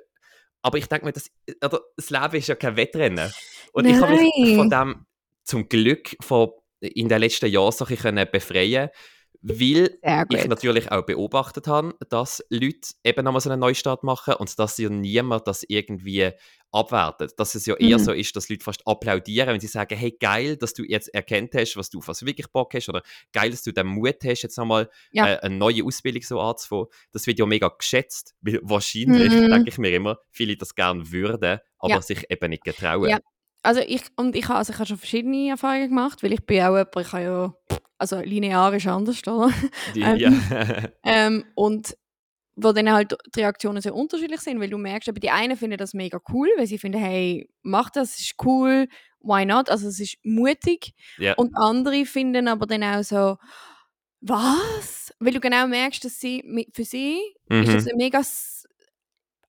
[0.63, 1.31] Aber ich denke mir, das,
[1.65, 3.33] oder, das Leben ist ja kein Wettrennen.
[3.73, 5.07] Und ich habe mich von dem
[5.45, 6.51] zum Glück von,
[6.81, 8.91] in den letzten Jahren so ein befreien
[9.45, 9.99] weil
[10.31, 14.79] ich natürlich auch beobachtet habe, dass Leute eben nochmal so einen Neustart machen und dass
[14.79, 16.31] ja niemand das irgendwie
[16.71, 17.33] abwertet.
[17.39, 18.03] Dass es ja eher Mhm.
[18.05, 21.55] so ist, dass Leute fast applaudieren, wenn sie sagen, hey, geil, dass du jetzt erkennt
[21.55, 23.03] hast, was du was wirklich Bock hast oder
[23.33, 25.27] geil, dass du den Mut hast, jetzt nochmal Ja.
[25.27, 26.87] äh, eine neue Ausbildung so anzufangen.
[27.11, 29.51] Das wird ja mega geschätzt, weil wahrscheinlich, Mhm.
[29.51, 32.01] denke ich mir immer, viele das gerne würden, aber Ja.
[32.01, 33.09] sich eben nicht getrauen.
[33.11, 33.19] Ja.
[33.63, 36.61] Also ich, und ich habe also ich habe schon verschiedene Erfahrungen gemacht, weil ich bin
[36.63, 37.55] auch jemand, ich habe ja,
[37.99, 39.51] also linear ist anders, oder?
[39.95, 40.31] Die, Ähm, ja.
[41.05, 41.97] Ähm, und
[42.57, 45.79] wo dann halt die Reaktionen sehr unterschiedlich sind, weil du merkst, aber die einen finden
[45.79, 48.89] das mega cool, weil sie finden, hey, mach das, ist cool,
[49.21, 49.71] why not?
[49.71, 50.93] Also es ist mutig.
[51.19, 51.35] ja.
[51.35, 53.37] Und andere finden aber dann auch so,
[54.21, 55.13] was?
[55.19, 57.91] Weil du genau merkst, dass sie für sie ist das Mhm.
[57.93, 58.23] ein mega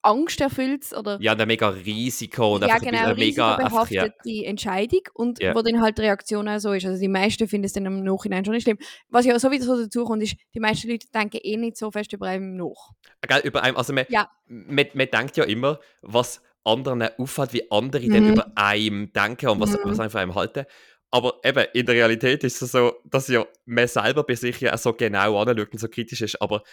[0.03, 4.45] angsterfülltes oder ja, ein mega Risiko und ja, einfach genau, ein mega einfach, ja, risikobehaftete
[4.45, 5.55] Entscheidung und Ja.
[5.55, 6.85] wo dann halt die Reaktion auch so ist.
[6.85, 8.77] Also die meisten finden es dann im Nachhinein schon nicht schlimm.
[9.09, 12.27] Was ja sowieso dazu kommt, ist, die meisten Leute denken eh nicht so fest über
[12.27, 12.91] einen nach.
[13.27, 14.29] Gell, über einem, also man, Ja.
[14.47, 18.29] man, man denkt ja immer, was anderen auffällt, wie andere dann Mhm.
[18.31, 19.79] über einem denken und was, Mhm.
[19.83, 20.65] was einem von einem halten.
[21.11, 24.73] Aber eben, in der Realität ist es so, dass ja man selber bei sich ja
[24.73, 26.63] auch so genau anschaut und so kritisch ist, aber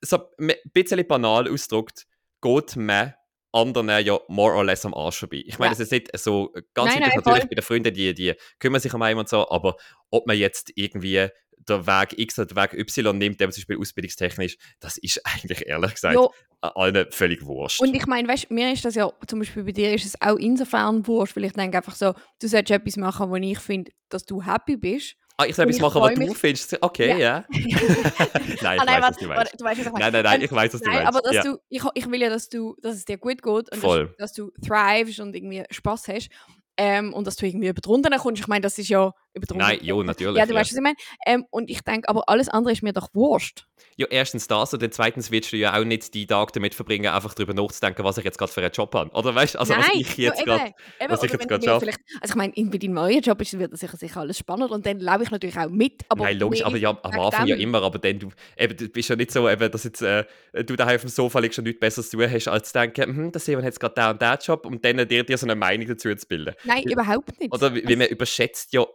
[0.00, 2.06] so ein bisschen banal ausgedrückt,
[2.42, 3.14] geht man
[3.54, 5.42] anderen ja more or less am Arsch vorbei.
[5.46, 5.78] Ich meine, Ja.
[5.78, 7.48] das ist nicht so ganz Nein, nein, natürlich voll.
[7.48, 9.76] bei den Freunden, die, die kümmern sich um einen und so, aber
[10.10, 11.28] ob man jetzt irgendwie
[11.68, 15.66] der Weg X oder der Weg Y nimmt, der zum Beispiel ausbildungstechnisch, das ist eigentlich
[15.66, 16.28] ehrlich gesagt Ja,
[16.62, 17.80] allen völlig wurscht.
[17.80, 20.36] und ich meine, weißt, mir ist das ja, zum Beispiel bei dir ist es auch
[20.36, 24.24] insofern wurscht, weil ich denke einfach so, du solltest etwas machen, wo ich finde, dass
[24.24, 25.14] du happy bist.
[25.42, 26.82] Ah, ich soll etwas machen, was freu du mich- findest.
[26.82, 27.44] Okay, ja.
[27.50, 29.98] nein, ich ah, nein, weiß, was du weißt, was ich meine.
[29.98, 31.18] Nein, nein, nein, ich weiß, was du Nein, meinst.
[31.18, 31.42] aber ja.
[31.42, 34.06] du, ich, ich will ja, dass, du, dass es dir gut geht und Voll.
[34.06, 36.28] Dass, dass du thrivest und irgendwie Spaß hast
[36.76, 38.40] ähm, und dass du irgendwie über die Runden kommst.
[38.40, 39.66] Ich meine, das ist ja über die Runden.
[39.66, 40.38] Nein, jo, natürlich.
[40.38, 40.96] Ja, du weißt, was ich meine.
[41.26, 43.66] Ähm, und ich denke, aber alles andere ist mir doch wurscht.
[43.96, 47.12] Ja, erstens das und dann zweitens willst du ja auch nicht die Tage damit verbringen,
[47.12, 49.10] einfach darüber nachzudenken, was ich jetzt gerade für einen Job habe.
[49.10, 50.72] Oder weißt du, also was Nein, ich jetzt ja, gerade.
[51.08, 51.86] was ich jetzt gerade schaffe.
[52.20, 54.70] Also ich meine, in- bei deinem neuen Job ist, wird das sicher, sicher alles spannend
[54.70, 56.02] und dann lebe ich natürlich auch mit.
[56.08, 59.08] Aber Nein, logisch, aber ja, am Anfang ja immer, aber dann du, eben, du bist
[59.08, 60.24] ja nicht so, eben, dass jetzt äh,
[60.64, 63.16] du daheim auf dem Sofa liegst und nichts Besseres zu tun hast, als zu denken,
[63.16, 65.46] hm, das Simon hat jetzt gerade den und den Job und dann dir, dir so
[65.46, 66.54] eine Meinung dazu zu bilden.
[66.64, 67.52] Nein, überhaupt nicht.
[67.52, 68.86] Oder wie, wie man überschätzt ja,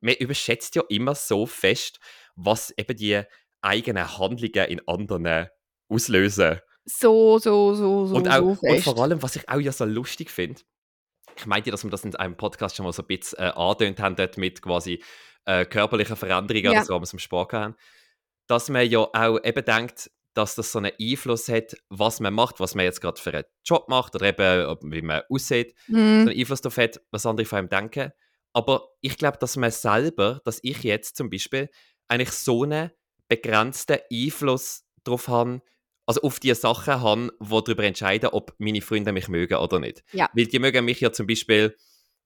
[0.00, 1.98] man überschätzt ja immer so fest,
[2.34, 3.22] was eben die
[3.62, 5.48] eigenen Handlungen in anderen
[5.88, 6.60] auslösen.
[6.84, 8.84] so, so, so, so, und, auch, so und fest.
[8.84, 10.60] vor allem, was ich auch ja so lustig finde,
[11.36, 14.00] ich meinte, dass wir das in einem Podcast schon mal so ein bisschen äh, angedeutet
[14.00, 15.02] haben, dort mit quasi
[15.44, 16.70] äh, körperlichen Veränderungen Ja.
[16.72, 17.74] oder so, was wir im Sport haben,
[18.46, 22.60] dass man ja auch eben denkt, dass das so einen Einfluss hat, was man macht,
[22.60, 26.28] was man jetzt gerade für einen Job macht oder eben wie man aussieht, so Mhm.
[26.28, 28.12] einen Einfluss darauf hat, was andere von einem denken.
[28.56, 31.68] Aber ich glaube, dass man selber, dass ich jetzt zum Beispiel
[32.08, 32.90] eigentlich so einen
[33.28, 35.60] begrenzten Einfluss darauf habe,
[36.06, 40.04] also auf die Sachen habe, die darüber entscheiden, ob meine Freunde mich mögen oder nicht.
[40.12, 40.30] Ja.
[40.32, 41.76] Weil die mögen mich ja zum Beispiel,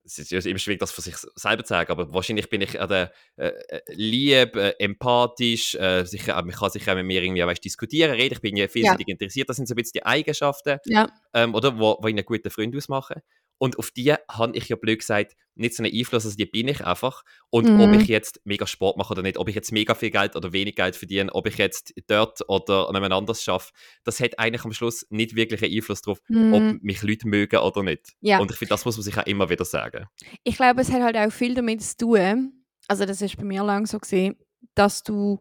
[0.04, 2.76] es ist ja immer schwierig, das von sich selber zu sagen, aber wahrscheinlich bin ich
[2.76, 7.64] äh, äh, lieb, äh, empathisch, äh, sicher, man kann sich auch mit mir irgendwie weißt,
[7.64, 11.08] diskutieren, reden, ich bin ja vielseitig interessiert, das sind so ein bisschen die Eigenschaften, Ja.
[11.34, 13.20] ähm, oder, wo, wo einen guten Freund ausmachen.
[13.62, 16.66] Und auf die habe ich ja blöd gesagt nicht so einen Einfluss, also die bin
[16.68, 17.22] ich einfach.
[17.50, 17.80] Und Mhm.
[17.82, 20.52] ob ich jetzt mega Sport mache oder nicht, ob ich jetzt mega viel Geld oder
[20.54, 24.64] wenig Geld verdiene, ob ich jetzt dort oder an einem anders schaffe, das hat eigentlich
[24.64, 26.54] am Schluss nicht wirklich einen Einfluss darauf, Mhm.
[26.54, 28.14] ob mich Leute mögen oder nicht.
[28.22, 28.38] Ja.
[28.38, 30.06] Und ich finde, das muss man sich auch immer wieder sagen.
[30.42, 33.62] Ich glaube, es hat halt auch viel damit zu tun, also das ist bei mir
[33.62, 34.36] lang so gesehen,
[34.74, 35.38] dass du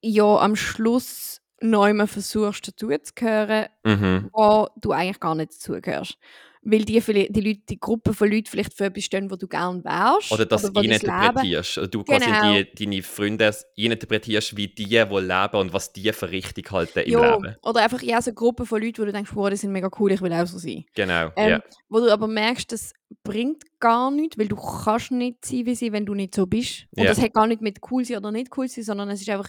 [0.00, 4.30] ja am Schluss neu versuchst dazuzugehören, Mhm.
[4.32, 6.16] wo du eigentlich gar nicht dazugehörst.
[6.62, 9.82] Weil die, die, Leute, die Gruppe von Leuten vielleicht für etwas stehen, wo du gern
[9.82, 10.30] wärst.
[10.30, 11.78] Oder das wo dein Leben- interpretierst.
[11.78, 12.52] Also du quasi Genau.
[12.52, 17.12] die, deine Freunde interpretierst, wie die wohl leben und was die für richtig halten im
[17.12, 17.56] ja, Leben.
[17.62, 19.88] oder einfach ja, so eine Gruppe von Leuten, wo du denkst, wow, die sind mega
[19.98, 20.84] cool, ich will auch so sein.
[20.94, 21.30] Genau.
[21.36, 21.62] Ähm, ja.
[21.88, 22.92] Wo du aber merkst, das
[23.24, 26.84] bringt gar nichts, weil du kannst nicht sein wie sie, wenn du nicht so bist.
[26.94, 27.08] Und Ja.
[27.10, 29.48] das hat gar nicht mit cool sein oder nicht cool sein, sondern es ist einfach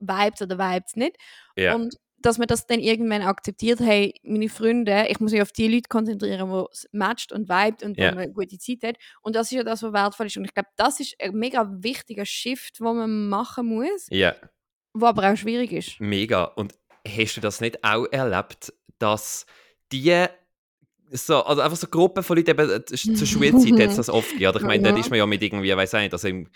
[0.00, 1.16] vibes oder vibes nicht.
[1.56, 1.74] ja.
[1.74, 5.68] Und dass man das dann irgendwann akzeptiert, hey, meine Freunde, ich muss mich auf die
[5.68, 8.10] Leute konzentrieren, die es matcht und vibet und wo Ja.
[8.10, 8.96] man eine gute Zeit hat.
[9.22, 10.36] Und das ist ja das, was wertvoll ist.
[10.36, 14.34] Und ich glaube, das ist ein mega wichtiger Shift, den man machen muss, ja.
[14.94, 16.00] wo aber auch schwierig ist.
[16.00, 16.44] Mega.
[16.44, 16.74] Und
[17.06, 19.46] hast du das nicht auch erlebt, dass
[19.92, 20.26] die
[21.10, 24.30] so, also einfach so Gruppen von Leuten, eben, äh, zur Schulzeit hat es das oft
[24.32, 24.50] gegeben.
[24.50, 24.90] Oder ich meine, Ja.
[24.92, 26.48] dort ist man ja mit irgendwie, weiß ich nicht, also im,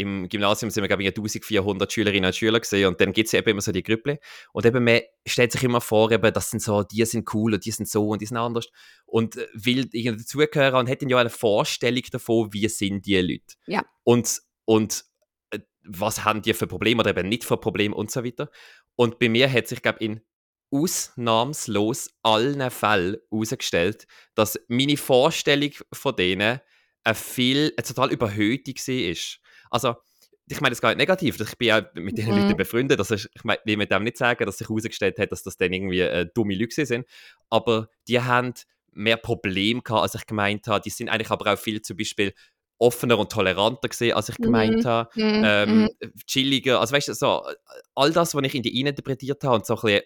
[0.00, 3.34] im Gymnasium sind wir, glaube ich, 1400 Schülerinnen und Schüler gesehen und dann gibt es
[3.34, 4.18] eben immer so die Grüppli.
[4.52, 7.64] Und eben, man stellt sich immer vor, eben, das sind so, die sind cool und
[7.66, 8.68] die sind so und die sind anders.
[9.04, 13.20] Und äh, will irgendwie dazugehören und hat dann ja eine Vorstellung davon, wie sind die
[13.20, 13.56] Leute.
[13.66, 13.84] Ja.
[14.02, 15.04] Und, und
[15.50, 18.50] äh, was haben die für Probleme oder eben nicht für Probleme und so weiter.
[18.96, 20.20] Und bei mir hat sich, glaube ich, in
[20.70, 26.60] ausnahmslos allen Fällen herausgestellt, dass meine Vorstellung von denen
[27.04, 29.49] eine viel, eine total überhöhte war.
[29.70, 29.96] Also,
[30.48, 32.38] ich meine das gar nicht negativ, ich bin ja mit diesen Mhm.
[32.38, 35.30] Leuten befreundet, also ich ich meine, will mit dem nicht sagen, dass sich herausgestellt hat,
[35.32, 37.06] dass das dann irgendwie äh, dumme Leute sind,
[37.50, 38.54] aber die haben
[38.92, 40.80] mehr Probleme gehabt, als ich gemeint habe.
[40.80, 42.34] Die sind eigentlich aber auch viel zum Beispiel
[42.78, 44.42] offener und toleranter gesehen, als ich Mhm.
[44.42, 45.44] gemeint habe Mhm.
[45.44, 45.88] ähm,
[46.26, 47.44] chilliger, also weißt du, so,
[47.94, 50.02] all das, was ich in die interpretiert habe und so ein bisschen,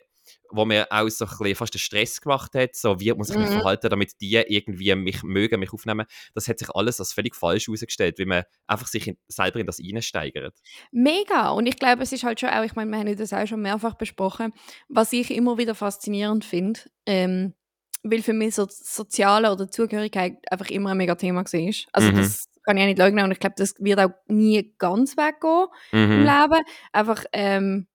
[0.55, 3.37] wo mir auch so ein bisschen fast den Stress gemacht hat, so wie muss ich
[3.39, 3.53] mich Mhm.
[3.53, 7.67] verhalten, damit die irgendwie mich mögen, mich aufnehmen, das hat sich alles als völlig falsch
[7.67, 10.55] herausgestellt, weil man einfach sich in, selber in das reinsteigert.
[10.93, 11.51] Mega.
[11.51, 13.63] Und ich glaube, es ist halt schon auch, ich meine, wir haben das auch schon
[13.63, 14.53] mehrfach besprochen,
[14.89, 17.55] was ich immer wieder faszinierend finde, ähm,
[18.03, 21.75] weil für mich so Soziale oder Zugehörigkeit einfach immer ein mega Thema war.
[21.93, 22.17] Also Mhm.
[22.17, 25.67] das kann ich auch nicht leugnen und ich glaube, das wird auch nie ganz weggehen
[25.93, 26.23] im Mhm.
[26.23, 26.65] Leben.
[26.93, 27.87] Einfach ähm,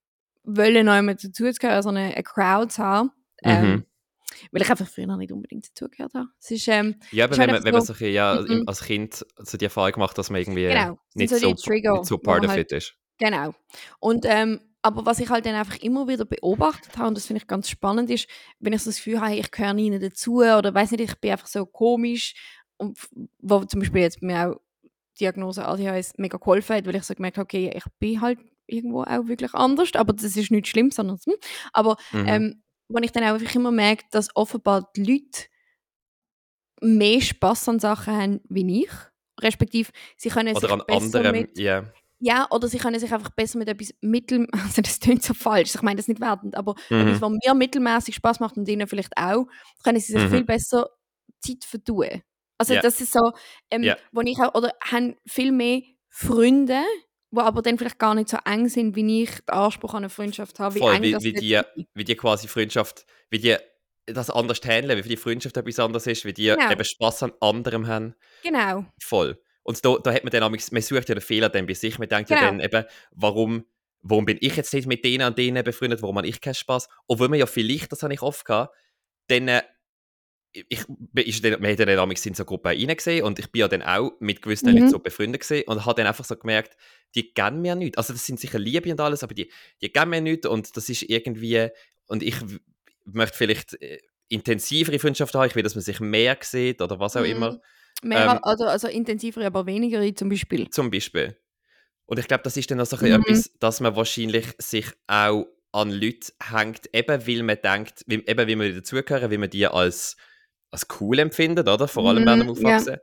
[0.57, 3.11] wollen noch einmal dazugehören, so eine, eine Crowd haben.
[3.43, 3.85] Ähm, Mhm.
[4.51, 6.27] Weil ich einfach früher noch nicht unbedingt dazugehört habe.
[6.39, 8.63] Es ist, ähm, Ja, aber ist wenn halt man, wenn man so, bisschen, ja, Mhm.
[8.67, 12.05] als Kind so die Erfahrung macht, dass man irgendwie Genau, nicht, so so, Trigger, nicht
[12.05, 12.95] so part of halt- it ist.
[13.17, 13.53] Genau.
[13.99, 17.41] Und ähm, aber was ich halt dann einfach immer wieder beobachtet habe, und das finde
[17.41, 20.73] ich ganz spannend, ist, wenn ich so das Gefühl habe, ich gehöre nie dazu oder
[20.73, 22.33] weiß nicht, ich bin einfach so komisch
[22.77, 22.97] und
[23.39, 24.61] wo zum Beispiel jetzt mir auch
[25.19, 29.03] Diagnose ADHS mega geholfen hat, weil ich so gemerkt habe, okay, ich bin halt irgendwo
[29.03, 31.17] auch wirklich anders, aber das ist nicht schlimm, sondern
[31.73, 32.25] aber mhm.
[32.27, 35.43] ähm, wenn ich dann auch einfach immer merke, dass offenbar die Leute
[36.81, 38.91] mehr Spaß an Sachen haben wie ich,
[39.41, 41.83] respektive sie können oder sich an besser anderem, mit ja.
[42.19, 45.75] ja, oder sie können sich einfach besser mit etwas mittel, also das klingt so falsch,
[45.75, 47.01] ich meine das nicht wertend, aber Mhm.
[47.01, 49.45] etwas, was mir mittelmäßig Spaß macht und ihnen vielleicht auch,
[49.83, 50.29] können sie sich Mhm.
[50.29, 50.87] viel besser
[51.41, 52.21] Zeit vertun.
[52.57, 52.81] Also Ja.
[52.81, 53.31] das ist so,
[53.71, 53.97] ähm, Ja.
[54.11, 56.81] wo ich auch, oder haben viel mehr Freunde,
[57.31, 60.09] die aber dann vielleicht gar nicht so eng sind, wie ich den Anspruch an eine
[60.09, 61.65] Freundschaft habe, wie Voll, eng wie, das wie, die, ist.
[61.93, 63.55] wie die quasi Freundschaft, wie die
[64.05, 66.71] das anders handeln, wie für die Freundschaft etwas anderes ist, wie die Genau.
[66.71, 68.15] eben Spaß an anderem haben.
[68.43, 69.39] Genau, Voll.
[69.61, 71.99] Und da, da hat man dann, amigs- man sucht ja den Fehler dann bei sich,
[71.99, 72.47] man denkt ja Genau.
[72.49, 73.65] dann eben, warum,
[74.01, 76.89] warum bin ich jetzt nicht mit denen und denen befreundet, warum habe ich keinen Spaß?
[77.07, 78.75] Obwohl man ja vielleicht, das habe ich oft gehabt,
[79.27, 79.61] dann, äh,
[80.51, 80.85] ich,
[81.27, 83.83] ist dann, man hat dann amigs in so Gruppen reingesehen und ich bin ja dann
[83.83, 84.77] auch mit gewissen Mhm.
[84.77, 86.75] Leuten so befreundet gesehen und habe dann einfach so gemerkt,
[87.15, 87.97] die geben mir nichts.
[87.97, 90.89] Also das sind sicher Liebe und alles, aber die, die geben mir nichts und das
[90.89, 91.69] ist irgendwie,
[92.07, 92.35] und ich
[93.05, 97.15] möchte vielleicht äh, intensivere Freundschaften haben, ich will, dass man sich mehr sieht oder was
[97.15, 97.31] auch Mhm.
[97.31, 97.61] immer.
[98.03, 100.69] mehr, Ähm, also, also intensiver, aber weniger zum Beispiel.
[100.69, 101.37] Zum Beispiel.
[102.05, 103.05] Und ich glaube, das ist dann auch so Mhm.
[103.05, 108.47] etwas, dass man wahrscheinlich sich auch an Leute hängt, eben weil man denkt, wie, eben
[108.47, 110.17] weil man dazugehören, weil man die als,
[110.71, 111.87] als cool empfindet, oder?
[111.87, 112.51] Vor allem Mhm, während dem ja.
[112.53, 112.97] Aufwachsen.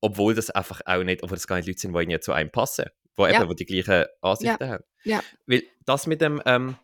[0.00, 2.50] Obwohl das einfach auch nicht, obwohl das gar nicht Leute sind, die irgendwie zu einem
[2.50, 2.86] passen.
[3.18, 3.40] Die Ja.
[3.40, 4.84] eben, wo die gleichen Ansichten haben.
[5.04, 5.22] Ja.
[5.46, 6.76] Weil das mit dem, ähm,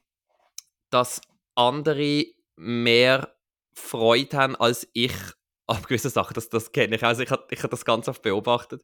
[0.91, 1.21] dass
[1.55, 2.25] andere
[2.57, 3.35] mehr
[3.75, 5.13] Freude haben als ich
[5.67, 7.03] an gewissen Sachen, das, das kenne ich.
[7.05, 8.83] Also ich habe ich hab das ganz oft beobachtet.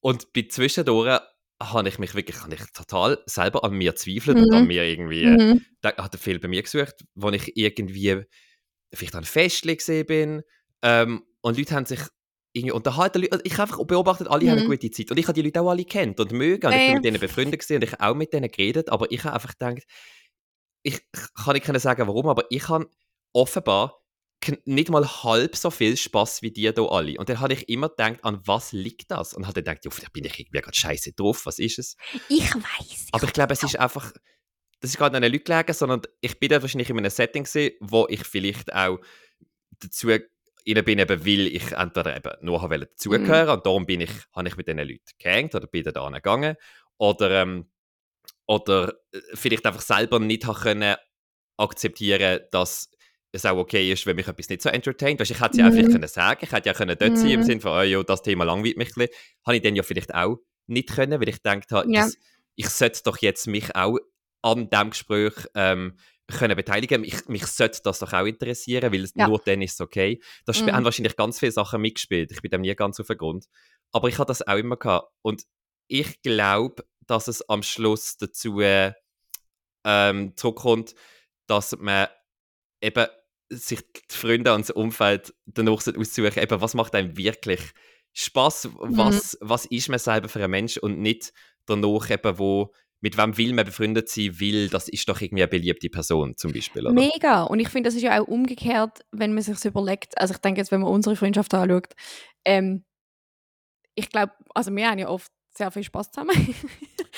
[0.00, 1.20] Und bei Zwischendurch
[1.62, 4.66] habe ich mich wirklich habe ich total selber an mir zweifelt und an Mhm.
[4.68, 5.64] mir irgendwie, Mhm.
[5.80, 8.24] da hat er viel bei mir gesucht, wo ich irgendwie
[8.92, 10.42] vielleicht an Festchen gesehen bin
[10.82, 12.00] ähm, und Leute haben sich
[12.52, 13.24] irgendwie unterhalten.
[13.30, 14.70] Also Ich habe einfach beobachtet, alle haben eine Mhm.
[14.70, 16.94] gute Zeit und ich habe die Leute auch alle kennt und mögen und ich bin
[16.96, 19.52] mit denen befreundet gewesen und ich habe auch mit denen geredet, aber ich habe einfach
[19.52, 19.82] gedacht,
[20.82, 21.00] ich
[21.34, 22.88] kann nicht sagen, warum, aber ich habe
[23.32, 23.98] offenbar
[24.64, 27.16] nicht mal halb so viel Spaß wie die hier alle.
[27.18, 29.34] Und dann habe ich immer gedacht, an was liegt das?
[29.34, 31.96] Und habe dann gedacht, vielleicht bin ich irgendwie gerade scheiße drauf, was ist es?
[32.28, 33.06] Ich weiß.
[33.12, 34.12] Aber ich glaube, es ist einfach,
[34.80, 37.10] das ist gar nicht an den Leuten gelegen, sondern ich bin da wahrscheinlich in einem
[37.10, 38.98] Setting gewesen, wo ich vielleicht auch
[39.78, 40.08] dazu
[40.66, 44.48] rein bin, eben, weil ich entweder eben nur habe dazugehören und darum bin ich, habe
[44.48, 46.56] ich mit diesen Leuten gehängt oder bin da gegangen
[46.98, 47.70] oder, ähm,
[48.46, 50.96] oder äh, vielleicht einfach selber nicht habe können
[51.56, 52.90] akzeptieren, dass
[53.32, 55.18] es auch okay ist, wenn mich etwas nicht so entertaint.
[55.20, 55.74] Weißt, ich hätte es ja auch Mhm.
[55.74, 57.44] vielleicht können sagen, ich hätte ja können dort sein im Mhm.
[57.44, 59.14] Sinne von, oh, ja, das Thema langweilt mich ein bisschen.
[59.46, 62.06] Habe ich dann ja vielleicht auch nicht können, weil ich gedacht habe, Ja.
[62.56, 63.98] ich sollte doch jetzt mich auch
[64.42, 65.96] an diesem Gespräch ähm,
[66.28, 67.00] können beteiligen.
[67.02, 69.28] Mich, mich sollte das doch auch interessieren, weil Ja.
[69.28, 70.20] nur dann ist es okay.
[70.46, 70.72] Da Mhm.
[70.72, 72.30] haben wahrscheinlich ganz viele Sachen mitgespielt.
[72.32, 73.46] Ich bin dem nie ganz auf den Grund.
[73.92, 75.12] Aber ich hatte das auch immer gehabt.
[75.22, 75.44] Und
[75.88, 78.92] ich glaube, dass es am Schluss dazu äh,
[79.84, 80.94] ähm, zurückkommt,
[81.46, 82.06] dass man
[82.80, 83.06] eben
[83.50, 87.60] sich die Freunde und das Umfeld danach aussuchen, eben, was macht einem wirklich
[88.14, 88.96] Spaß, Mhm.
[88.96, 91.32] was, was ist man selber für ein Mensch und nicht
[91.66, 95.48] danach eben, wo, mit wem will man befreundet sein will, das ist doch irgendwie eine
[95.48, 96.86] beliebte Person zum Beispiel.
[96.86, 96.94] Oder?
[96.94, 97.42] Mega.
[97.42, 100.16] Und ich finde, das ist ja auch umgekehrt, wenn man sich überlegt.
[100.18, 101.94] Also ich denke jetzt, wenn man unsere Freundschaft anschaut,
[102.44, 102.84] ähm,
[103.96, 106.54] ich glaube, also wir haben ja oft sehr viel Spaß zusammen.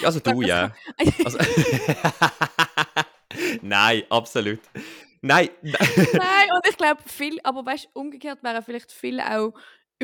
[0.02, 0.74] Also du, ja.
[1.22, 1.38] das Also,
[3.62, 4.60] Nein, absolut.
[5.20, 5.74] Nein, nein.
[6.12, 9.52] Nein, und ich glaube, viel, aber weißt du, umgekehrt wäre vielleicht viel auch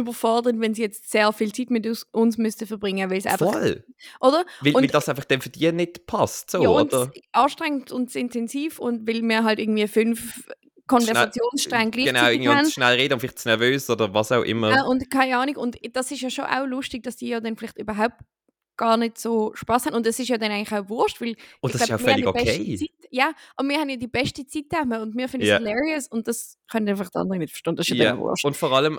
[0.01, 3.53] überfordert, wenn sie jetzt sehr viel Zeit mit uns, uns müssten verbringen, weil es einfach,
[3.53, 3.85] voll.
[4.21, 4.45] oder?
[4.61, 7.11] Weil, Und- weil das einfach dann für die nicht passt, so, ja, oder?
[7.33, 10.43] anstrengend und intensiv und weil wir halt irgendwie fünf
[10.87, 12.71] Konversationsstränge Genau, gleichzeitig irgendwie und haben.
[12.71, 14.71] schnell reden und vielleicht zu nervös oder was auch immer.
[14.71, 17.57] Ja, und keine Ahnung, und das ist ja schon auch lustig, dass die ja dann
[17.57, 18.17] vielleicht überhaupt
[18.77, 19.95] gar nicht so Spaß haben.
[19.95, 22.13] Und das ist ja dann eigentlich auch wurscht, weil und das ist glaub, auch wir
[22.13, 22.77] völlig haben die beste okay.
[22.79, 25.57] Zeit, ja, und wir haben ja die beste Zeit zusammen und wir finden Ja.
[25.59, 27.77] es hilarious und das können einfach die anderen nicht verstehen.
[27.77, 28.45] Das ist ja, Ja, dann wurscht.
[28.45, 28.99] und vor allem,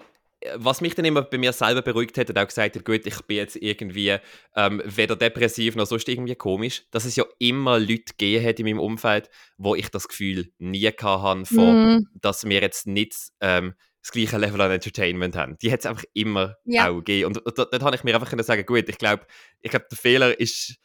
[0.55, 3.21] was mich dann immer bei mir selber beruhigt hat, hat auch gesagt, hat, gut, ich
[3.23, 4.17] bin jetzt irgendwie
[4.55, 8.65] ähm, weder depressiv noch sonst irgendwie komisch, dass es ja immer Leute gegeben hat in
[8.65, 12.07] meinem Umfeld, wo ich das Gefühl nie hatte, von, Mhm.
[12.15, 15.57] dass wir jetzt nicht ähm, das gleiche Level an Entertainment haben.
[15.61, 16.89] Die hat es einfach immer Ja.
[16.89, 17.27] auch gegeben.
[17.27, 19.27] Und dort, dort habe ich mir einfach sagen, gut, ich glaube,
[19.59, 20.75] ich glaub, der Fehler ist,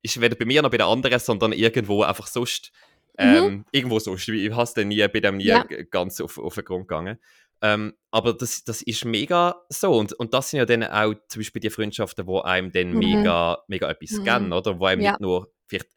[0.00, 2.72] ist weder bei mir noch bei den anderen, sondern irgendwo einfach sonst.
[3.18, 4.26] Ähm, Irgendwo sonst.
[4.26, 5.48] Ich habe es dann nie, bei dem nie Mhm.
[5.50, 5.64] Ja.
[5.90, 7.18] ganz auf, auf den Grund gegangen.
[7.62, 9.92] Ähm, aber das, das ist mega so.
[9.96, 12.98] Und, und das sind ja dann auch zum Beispiel die Freundschaften, wo einem dann Mhm.
[12.98, 14.24] mega, mega etwas Mhm.
[14.24, 14.78] geben, oder?
[14.80, 15.12] Wo einem Ja.
[15.12, 15.88] nicht nur vielleicht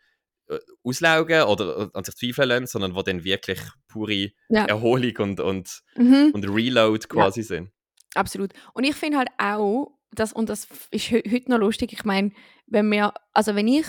[0.47, 4.65] äh, auslaugen oder äh, an sich zweifeln lassen, sondern wo dann wirklich pure Ja.
[4.65, 6.31] Erholung und, und, Mhm.
[6.33, 7.71] und Reload quasi sind.
[8.13, 8.51] Absolut.
[8.75, 12.31] Und ich finde halt auch, dass, und das ist he- heute noch lustig, ich meine,
[12.67, 13.87] wenn wir, also wenn ich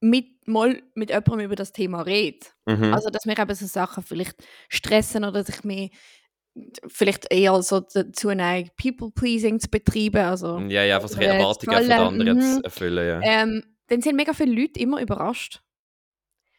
[0.00, 2.94] mit, mal mit jemandem über das Thema rede, Mhm.
[2.94, 4.36] also dass mir eben so Sachen vielleicht
[4.70, 5.92] stressen oder dass ich mich
[6.86, 11.82] vielleicht eher so dazu neige, People-Pleasing zu betreiben, also ja, ja, einfach so äh, Erwartungen
[11.84, 12.40] von anderen mhm.
[12.56, 13.06] zu erfüllen.
[13.08, 13.20] Ja.
[13.22, 15.62] ähm, dann sind mega viele Leute immer überrascht.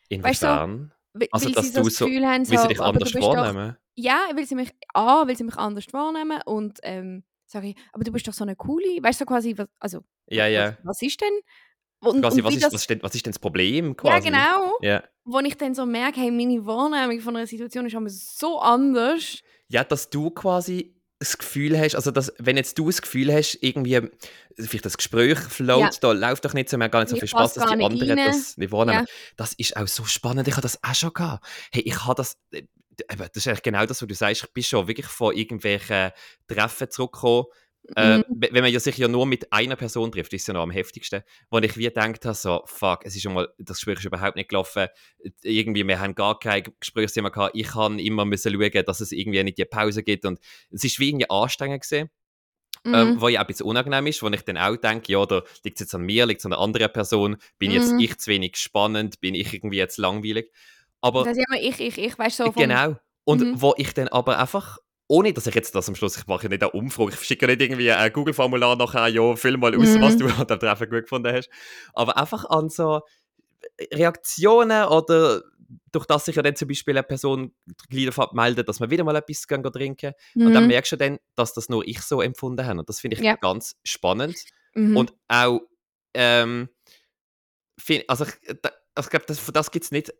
[0.10, 0.94] weißt du, Inwiefern?
[1.14, 2.82] Weil, Also, weil dass sie so du das so- Gefühl haben, so, Wie sie dich
[2.82, 3.76] anders bist doch, wahrnehmen?
[3.96, 8.04] Ja, weil sie mich, A, weil sie mich anders wahrnehmen und ähm, sage ich, aber
[8.04, 10.78] du bist doch so eine coole, weißt du, so quasi, was, also, Ja, ja.
[10.84, 11.34] was, was ist denn?
[12.00, 13.88] Und, Quasi, und was ist, das, was, ist denn, was ist denn das Problem?
[13.88, 14.28] ja, Quasi?
[14.30, 15.04] genau, Ja.
[15.28, 19.40] Wo ich dann so merke, hey, meine Wahrnehmung von einer Situation ist immer so anders.
[19.68, 23.58] Ja, dass du quasi das Gefühl hast, also dass, wenn jetzt du das Gefühl hast,
[23.62, 24.02] irgendwie,
[24.56, 25.90] vielleicht das Gespräch float, Ja.
[26.02, 28.20] da läuft doch nicht so, haben gar nicht so Ich viel Spaß, dass die anderen
[28.20, 28.28] rein.
[28.28, 29.00] das nicht wahrnehmen.
[29.00, 29.06] Ja.
[29.36, 31.44] Das ist auch so spannend, ich habe das auch schon gehabt.
[31.72, 32.64] Hey, ich habe das, äh,
[33.18, 36.12] das ist eigentlich genau das, was du sagst, ich bin schon wirklich von irgendwelchen
[36.48, 37.46] Treffen zurückgekommen,
[37.96, 38.26] äh, Mhm.
[38.30, 40.72] wenn man ja sich ja nur mit einer Person trifft, ist es ja noch am
[40.72, 44.06] heftigsten, wo ich wie gedacht habe, so, fuck, es ist schon mal, das Gespräch ist
[44.06, 44.88] überhaupt nicht gelaufen,
[45.42, 49.44] irgendwie, wir haben gar kein Gesprächsthema gehabt, ich kann immer müssen schauen, dass es irgendwie
[49.44, 52.10] nicht die Pause gibt und es ist wie irgendwie anstrengend gewesen,
[52.94, 53.22] ähm, Mhm.
[53.22, 55.78] wo ja auch ein bisschen unangenehm ist, wo ich dann auch denke, ja, da liegt
[55.78, 58.00] es jetzt an mir, liegt es an einer anderen Person, bin jetzt Mhm.
[58.00, 60.52] ich zu wenig spannend, bin ich irgendwie jetzt langweilig,
[61.02, 62.96] aber Das ist immer ich, ich, ich, weißt du, so vom, Genau.
[63.24, 63.62] Und Mhm.
[63.62, 66.62] wo ich dann aber einfach, ohne dass ich jetzt das am Schluss, ich mache nicht
[66.62, 70.02] eine Umfrage, ich schicke nicht irgendwie ein Google-Formular nachher, ja, füll mal aus, Mhm.
[70.02, 71.50] was du an dem Treffen gut gefunden hast.
[71.94, 73.02] Aber einfach an so
[73.94, 75.44] Reaktionen oder
[75.92, 77.54] durch das sich ja dann zum Beispiel eine Person
[77.90, 80.14] davon meldet, dass man wieder mal etwas gehen trinken.
[80.36, 80.68] Und dann Mhm.
[80.70, 82.80] merkst du dann, dass das nur ich so empfunden habe.
[82.80, 83.36] Und das finde ich Ja.
[83.36, 84.38] ganz spannend.
[84.76, 84.96] Mhm.
[84.96, 85.62] Und auch,
[86.14, 86.70] ähm,
[87.80, 90.14] find, also ich, da, also ich glaube, das, für das gibt es nicht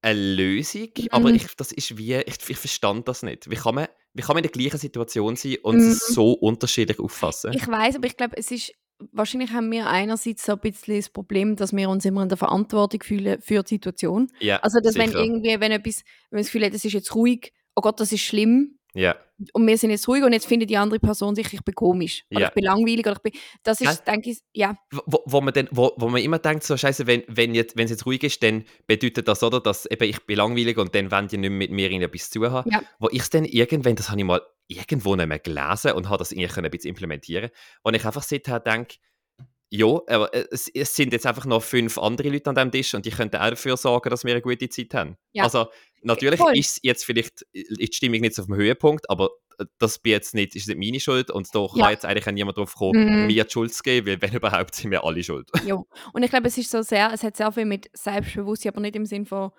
[0.00, 1.34] eine Lösung, aber Mhm.
[1.36, 3.50] ich, das ist wie, ich, ich verstand das nicht.
[3.50, 3.88] Wie kann, man,
[4.18, 7.52] wie kann man in der gleichen Situation sein und es so unterschiedlich auffassen?
[7.54, 8.72] Ich weiß, aber ich glaube, es ist
[9.12, 12.38] wahrscheinlich haben wir einerseits so ein bisschen das Problem, dass wir uns immer in der
[12.38, 14.28] Verantwortung fühlen für die Situation.
[14.40, 15.22] ja, Also dass wenn sicher.
[15.22, 18.10] irgendwie, wenn etwas, wenn man das Gefühl hat, es ist jetzt ruhig, oh Gott, das
[18.12, 19.16] ist schlimm Ja,
[19.52, 22.24] und wir sind jetzt ruhig und jetzt findet die andere Person sich, ich bin komisch
[22.30, 22.48] oder Ja.
[22.48, 23.32] ich bin langweilig oder ich bin,
[23.62, 24.12] das ist, Ja.
[24.12, 24.76] denke ich, ja,
[25.06, 27.84] wo, wo, man dann, wo, wo man immer denkt, so scheiße, wenn, wenn, jetzt, wenn
[27.84, 31.10] es jetzt ruhig ist, dann bedeutet das, oder, dass eben ich bin langweilig und dann
[31.12, 32.70] wollen die nicht mehr mit mir irgendetwas zu haben.
[32.70, 32.82] Ja.
[32.98, 36.18] Wo ich es dann irgendwann, das habe ich mal irgendwo nicht mehr gelesen und habe
[36.18, 37.50] das irgendwie ein bisschen implementieren
[37.82, 38.96] und ich einfach seither denke,
[39.70, 43.04] ja, aber es, es sind jetzt einfach noch fünf andere Leute an diesem Tisch und
[43.06, 45.16] die könnten auch dafür sorgen, dass wir eine gute Zeit haben.
[45.32, 45.44] Ja.
[45.44, 45.66] Also
[46.02, 46.56] natürlich Voll.
[46.56, 49.30] ist jetzt vielleicht ist die Stimmung nicht auf dem Höhepunkt, aber
[49.78, 51.90] das bin jetzt nicht, ist nicht meine Schuld und da kann Ja.
[51.90, 53.26] jetzt eigentlich niemand drauf kommen, Mhm.
[53.26, 55.50] mir die Schuld zu geben, weil wenn überhaupt sind wir alle schuld.
[55.66, 55.82] ja.
[56.12, 58.96] Und ich glaube, es ist so sehr, es hat sehr viel mit Selbstbewusstsein, aber nicht
[58.96, 59.50] im Sinn von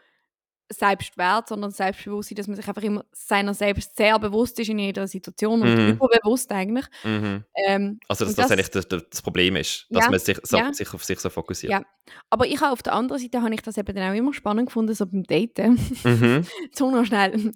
[0.72, 5.08] Selbstwert, sondern Selbstbewusstsein, dass man sich einfach immer seiner selbst sehr bewusst ist in jeder
[5.08, 5.90] Situation und Mhm.
[5.94, 6.86] überbewusst eigentlich.
[7.04, 7.44] Mhm.
[7.56, 10.58] Ähm, Also, dass das, das- eigentlich das, das Problem ist, dass Ja, man sich, so,
[10.58, 10.72] ja.
[10.74, 11.72] sich auf sich so fokussiert.
[11.72, 11.82] Ja.
[12.32, 14.68] aber ich habe auf der anderen Seite habe ich das eben dann auch immer spannend
[14.68, 15.80] gefunden, so beim Daten.
[16.04, 16.46] Mhm.
[16.74, 17.52] so noch schnell.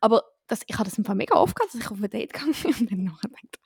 [0.00, 2.32] Aber das, ich habe das im Fall mega oft gehabt, dass ich auf ein Date
[2.32, 3.58] gegangen bin und dann nachher gedacht,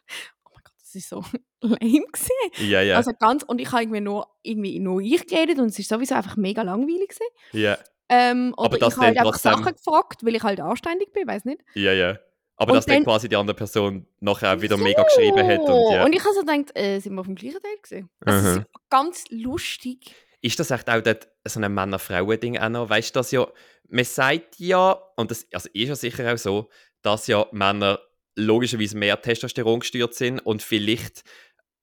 [0.45, 1.25] oh mein Gott, das ist so
[1.63, 2.69] lame gewesen.
[2.71, 2.97] Ja, ja.
[2.97, 6.15] Also ganz, und ich habe irgendwie nur, irgendwie nur ich geredet und es ist sowieso
[6.15, 7.27] einfach mega langweilig gewesen.
[7.53, 7.77] ja,
[8.09, 11.27] Ähm, Aber oder das ich habe halt einfach Sachen gefragt, weil ich halt anständig bin,
[11.27, 11.61] weiß nicht.
[11.75, 12.19] ja, ja.
[12.61, 15.61] Aber Und dass dann dann- quasi die andere Person nachher auch wieder mega geschrieben hat.
[15.61, 15.93] Und, So.
[15.93, 16.05] ja.
[16.05, 18.11] und ich habe so gedacht, äh, sind wir auf dem gleichen Date gewesen?
[18.21, 18.49] Das Mhm.
[18.63, 20.15] ist ganz lustig.
[20.41, 22.89] ist das echt auch dort so ein Männer-Frauen-Ding auch noch?
[22.91, 23.47] Weißt du, dass ja,
[23.89, 26.71] man sagt ja, und das also ist ja sicher auch so,
[27.03, 28.01] dass ja Männer
[28.37, 31.23] logischerweise mehr Testosteron gesteuert sind und vielleicht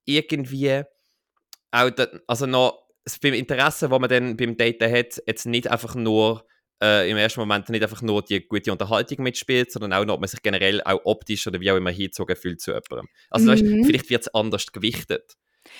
[0.06, 0.82] irgendwie
[1.70, 2.85] auch, da, also noch
[3.20, 6.44] beim Interesse, das man dann beim Daten hat, jetzt nicht einfach nur
[6.82, 10.20] äh, im ersten Moment nicht einfach nur die gute Unterhaltung mitspielt, sondern auch noch, ob
[10.20, 13.08] man sich generell auch optisch oder wie auch immer hingezogen fühlt zu jemandem.
[13.30, 13.84] Also weißt, Mhm.
[13.84, 15.34] vielleicht wird es anders gewichtet.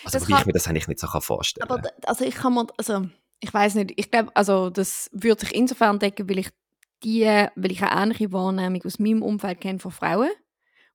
[0.05, 2.67] Also Das ich mir das eigentlich nicht so kann vorstellen Aber also ich kann mir,
[2.77, 3.07] also
[3.41, 6.49] ich weiß nicht, ich glaube, also das würde sich insofern decken, weil ich
[7.05, 10.31] die, weil ich eine ähnliche Wahrnehmung aus meinem Umfeld kenne von Frauen,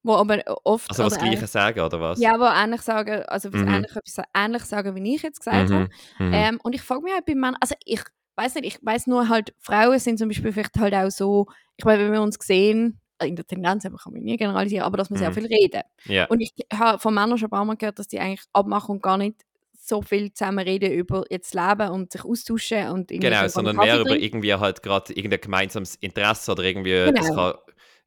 [0.03, 2.19] wo aber oft Also was Gleiche sagen, oder was?
[2.19, 3.67] Ja, aber ähnlich sagen, also was Mhm.
[3.67, 5.89] ähnlich, etwas ähnlich sagen, wie ich jetzt gesagt habe.
[6.19, 6.27] Mhm.
[6.27, 6.33] Mhm.
[6.33, 8.01] Ähm, und ich frage mich halt bei Männern, also ich
[8.35, 11.47] weiß nicht, ich weiß nur halt, Frauen sind zum Beispiel vielleicht halt auch so,
[11.77, 14.83] ich meine, wenn wir uns sehen, äh, in der Tendenz aber kann man nie generalisieren,
[14.85, 15.33] aber dass wir sehr Mhm.
[15.35, 15.81] viel reden.
[16.05, 16.25] ja.
[16.27, 19.03] Und ich habe von Männern schon ein paar Mal gehört, dass die eigentlich abmachen und
[19.03, 19.35] gar nicht
[19.83, 23.75] so viel zusammen reden über jetzt Leben und sich austauschen und irgendwie Genau, so sondern
[23.77, 27.11] mehr über irgendwie halt gerade irgendein gemeinsames Interesse oder irgendwie, Genau.
[27.13, 27.53] das kann,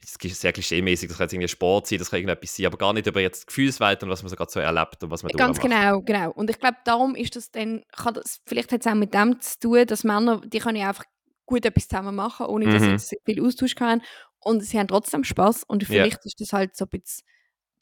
[0.04, 2.76] das ist sehr klischee-mäßig, das kann jetzt irgendwie Sport sein, das kann irgendetwas sein, aber
[2.78, 5.32] gar nicht über jetzt Gefühlswelt und was man so gerade so erlebt und was man
[5.32, 6.30] Ganz genau, genau.
[6.32, 9.40] Und ich glaube, darum ist das dann, kann das, vielleicht hat es auch mit dem
[9.40, 11.04] zu tun, dass Männer, die können ja einfach
[11.46, 12.98] gut etwas zusammen machen, ohne dass Mhm.
[12.98, 14.02] sie viel Austausch haben
[14.40, 17.24] und sie haben trotzdem Spaß und vielleicht ist das halt so ein bisschen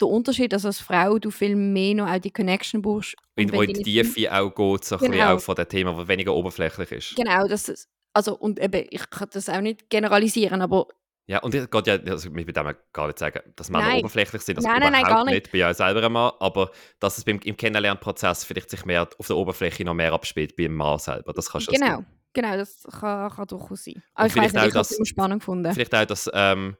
[0.01, 3.15] der Unterschied, dass als Frau du viel mehr noch auch die Connection brauchst.
[3.37, 5.37] Und wo in die Tiefe auch geht, so ein bisschen Genau.
[5.37, 7.15] auch von dem Thema, das weniger oberflächlich ist.
[7.15, 10.89] Genau, das also und eben, ich kann das auch nicht generalisieren, aber
[11.33, 14.01] Ja, und ich geht ja, also ich will damit gar nicht sagen, dass Männer Nein.
[14.01, 15.47] oberflächlich sind, das Nein, nein, überhaupt nein, gar nicht.
[15.47, 16.71] Ich bin ja auch selber ein Mann, aber
[17.01, 20.75] dass es beim, im Kennenlernprozess vielleicht sich mehr auf der Oberfläche noch mehr abspielt beim
[20.75, 22.05] Mann selber, das kannst du genau,
[22.35, 24.03] genau, das kann, kann durchaus sein.
[24.13, 25.73] Aber ich weiß nicht, auch, ich habe es spannend gefunden.
[25.73, 26.77] Vielleicht auch, dass ähm,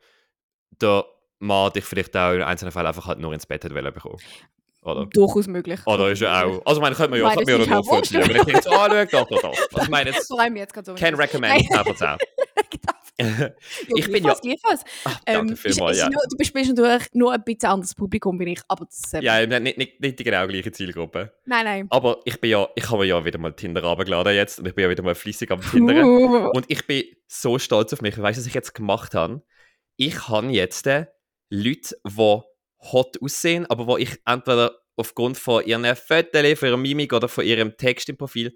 [0.83, 1.07] der
[1.39, 4.19] Mann dich vielleicht auch in einzelnen Fällen einfach halt nur ins Bett hat bekommen.
[4.83, 5.07] Oder?
[5.07, 5.81] Durchaus möglich.
[5.87, 6.61] Oder ist ja auch.
[6.67, 8.21] Also, ich meine, könnte man ja, Nein, das ja ist nur auch nachvollziehen.
[8.29, 9.55] Wenn ich oh, schau, doch, doch, doch.
[9.73, 10.95] Also, ich meine, jetzt, Vor allem jetzt gerade so.
[10.95, 11.65] can recommend,
[11.97, 12.17] 10
[12.57, 13.53] von 10.
[13.97, 14.83] ich bin ja- gleichfalls.
[15.05, 16.09] Ach, Ähm, danke ist- vielmals, ja.
[16.09, 19.77] du bist natürlich nur ein bisschen anderes Publikum wie ich, aber das, äh, Ja, nicht,
[19.79, 21.33] nicht, nicht die genau gleiche Zielgruppe.
[21.45, 21.87] nein, nein.
[21.91, 24.85] Aber ich bin ja, ich habe ja wieder mal Tinder runtergeladen jetzt und ich bin
[24.85, 26.05] ja wieder mal fließig am Tinderen.
[26.05, 28.17] Uh, Und ich bin so stolz auf mich.
[28.21, 29.43] Weißt du, was ich jetzt gemacht habe?
[29.97, 31.07] Ich habe jetzt äh,
[31.51, 32.41] Leute, die
[32.93, 37.45] hot aussehen, aber wo ich entweder aufgrund von ihren Fotos, von ihrer Mimik oder von
[37.45, 38.55] ihrem Text im Profil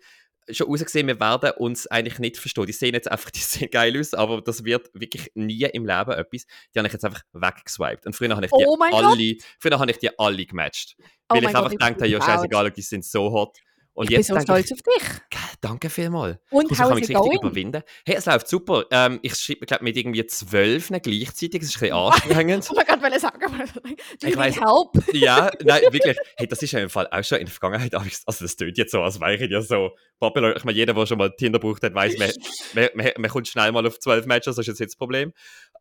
[0.51, 2.67] schon rausgesehen, wir werden uns eigentlich nicht verstehen.
[2.67, 6.13] Die sehen jetzt einfach, die sehen geil aus, aber das wird wirklich nie im Leben
[6.13, 6.47] etwas.
[6.75, 8.07] Die habe ich jetzt einfach weggeswiped.
[8.07, 10.97] Und früher habe ich die Oh alle, früher habe ich die alle gematcht.
[11.29, 13.59] Oh Weil ich einfach gedacht habe, ja, scheißegal, die sind so hot.
[13.97, 15.41] Und ich bin jetzt so denke ich, stolz auf dich.
[15.63, 16.37] Danke vielmals.
[16.51, 17.39] Und Ich how mich richtig going?
[17.39, 17.83] überwinden.
[18.05, 18.85] Hey, es läuft super.
[18.91, 21.63] Ähm, ich schreibe, glaube mit irgendwie zwölf gleichzeitig.
[21.63, 22.69] Es ist ein bisschen anstrengend.
[22.71, 23.41] Oh mein Gott, will ich sagen,
[23.75, 25.15] do Ich you weiss- help?
[25.15, 26.17] ja, nein, wirklich.
[26.37, 27.95] Hey, das ist ja im Fall auch schon in der Vergangenheit.
[27.95, 29.91] Also, das tönt jetzt so, als wäre ich ja so
[30.21, 30.55] popular.
[30.57, 32.31] Ich meine, jeder, der schon mal Tinder braucht hat, weiß, man,
[32.75, 34.57] man, man, man kommt schnell mal auf zwölf Matches.
[34.57, 35.33] Das ist jetzt nicht das Problem.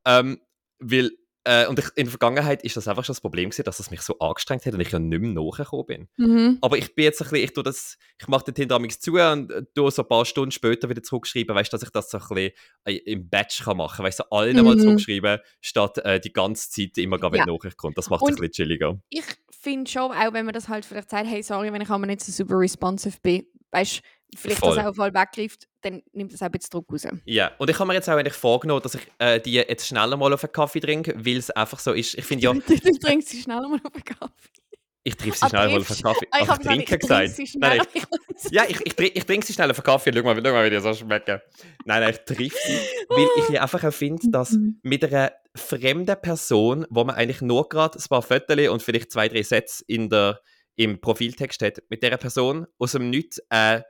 [0.06, 0.40] Ähm,
[0.80, 1.12] weil,
[1.46, 3.92] äh, und ich, in der Vergangenheit ist das einfach schon das Problem gewesen, dass es
[3.92, 6.08] mich so angestrengt hat und ich ja nicht mehr nachgekommen bin.
[6.18, 6.58] Mhm.
[6.62, 9.14] Aber ich bin jetzt ein bisschen, ich tue das, ich mache den Tinder amigs zu
[9.14, 12.10] und äh, tue so ein paar Stunden später wieder zurückschreiben, weißt du, dass ich das
[12.10, 12.52] so ein bisschen
[12.86, 14.80] äh, im Batch kann machen, weißt du, so allen mal Mhm.
[14.80, 17.46] zurückschreiben, statt äh, die ganze Zeit immer wenn Ja.
[17.46, 17.98] Nachricht kommt.
[17.98, 19.00] Das macht es ein bisschen chilliger.
[19.10, 22.08] Ich finde schon, auch wenn man das halt vielleicht sagt, hey, sorry, wenn ich einmal
[22.08, 24.02] nicht so super responsive bin, weißt du,
[24.36, 24.76] vielleicht Voll.
[24.76, 27.08] das auch voll weggreift, dann nimmt das auch ein bisschen Druck raus.
[27.26, 30.18] Ja, und ich habe mir jetzt auch eigentlich vorgenommen, dass ich äh, die jetzt schneller
[30.18, 32.16] mal auf einen Kaffee trinke, weil es einfach so ist.
[32.18, 32.62] Ich finde ja, du
[33.00, 34.50] trinkst sie schneller mal auf den Kaffee.
[35.04, 36.28] ich treffe sie schnell mal auf einen Kaffee.
[36.32, 37.36] Ah, ich trinke ich gesagt.
[37.36, 37.88] trinke sie Nein, schneller.
[37.94, 40.12] ich, ja, ich, ich, ich trinke sie schnell auf einen Kaffee.
[40.16, 41.40] Schau mal, schau mal wie die so schmecken.
[41.86, 42.80] Nein, nein, ich treffe sie,
[43.10, 44.80] weil ich einfach auch finde, dass Mhm.
[44.82, 49.28] mit einer fremden Person, wo man eigentlich nur gerade ein paar Fotos und vielleicht zwei,
[49.30, 50.40] drei Sätze in der,
[50.76, 53.82] im Profiltext hat, mit dieser Person aus dem Nichts äh,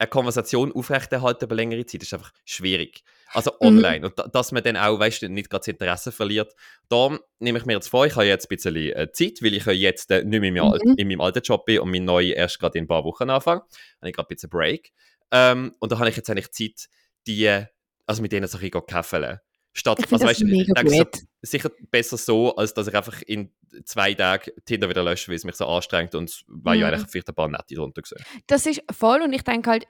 [0.00, 3.02] eine Konversation aufrechterhalten über längere Zeit, ist einfach schwierig.
[3.32, 3.66] Also Mhm.
[3.66, 4.06] online.
[4.06, 6.54] Und da, dass man dann auch, weißt du, nicht gerade das Interesse verliert.
[6.88, 9.66] Da nehme ich mir jetzt vor, ich habe jetzt ein bisschen äh, Zeit, weil ich
[9.66, 10.94] ja jetzt äh, nicht mehr in meinem, Al- Mhm.
[10.96, 13.60] in meinem alten Job bin und mein neu erst gerade in ein paar Wochen anfange.
[13.60, 14.92] Habe ich gerade ein bisschen Break.
[15.30, 16.88] Ähm, und da habe ich jetzt eigentlich Zeit,
[17.26, 17.64] die,
[18.06, 19.38] also mit denen so ein bisschen käfeln.
[19.72, 21.04] Statt, Ich also, das weißt du, mega denke so,
[21.42, 23.52] sicher besser so, als dass ich einfach in
[23.84, 26.94] zwei Tagen Tinder wieder lösche, weil es mich so anstrengt und weil ja Mhm.
[26.94, 28.22] eigentlich vielleicht ein paar nette drunter gesehen.
[28.46, 29.86] Das ist voll und ich denke halt,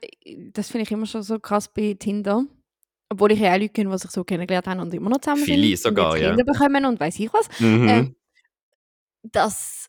[0.53, 2.45] das finde ich immer schon so krass bei Tinder.
[3.09, 5.43] Obwohl ich ja auch Leute kenne, die sich so kennengelernt haben und immer noch zusammen
[5.43, 5.79] Viele sind.
[5.79, 6.29] sogar, und ja.
[6.29, 7.47] Kinder bekommen und weiß ich was.
[7.59, 7.87] Mhm.
[7.89, 8.15] Ähm,
[9.23, 9.87] dass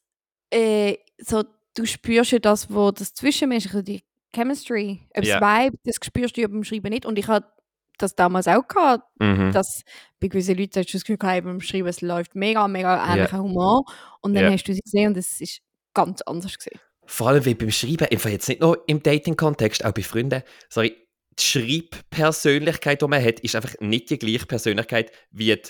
[0.51, 4.03] äh, so, du spürst ja das, wo das Zwischenmenschliche, die
[4.35, 5.41] Chemistry, ob Ja.
[5.41, 7.07] das Vibe, das spürst du ja beim Schreiben nicht.
[7.07, 7.49] Und ich hatte
[7.99, 9.53] das damals auch gehabt, mhm.
[9.53, 9.83] dass
[10.21, 13.39] bei gewissen Leuten hast du das Gefühl gehabt, beim Schreiben, es läuft mega, mega ähnlicher
[13.39, 13.85] Humor.
[14.21, 14.51] Und dann Ja.
[14.51, 15.61] hast du sie gesehen und es ist
[15.95, 16.79] ganz anders gesehen.
[17.05, 20.43] Vor allem wie beim Schreiben, einfach jetzt nicht nur im Dating-Kontext, auch bei Freunden.
[20.69, 20.97] Sorry,
[21.39, 25.63] die Schreibpersönlichkeit, die man hat, ist einfach nicht die gleiche Persönlichkeit wie die,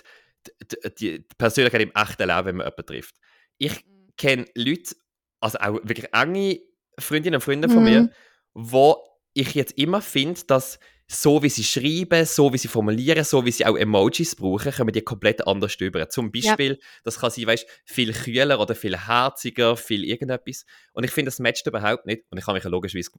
[0.98, 3.14] die, die Persönlichkeit im echten Leben, wenn man jemanden trifft.
[3.58, 3.84] Ich
[4.16, 4.94] kenne Leute,
[5.40, 6.60] also auch wirklich enge
[6.98, 7.84] Freundinnen und Freunde von Mhm.
[7.84, 8.10] mir,
[8.54, 8.96] wo
[9.34, 10.78] ich jetzt immer finde, dass
[11.09, 14.92] so wie sie schreiben, so wie sie formulieren, so wie sie auch Emojis brauchen, kommen
[14.92, 16.09] die komplett anders rüber.
[16.09, 20.64] Zum Beispiel, das kann sein, weißt, viel kühler oder viel herziger, viel irgendetwas.
[20.92, 22.22] Und ich finde, das matcht überhaupt nicht.
[22.30, 23.11] Und ich habe mich ja logischerweise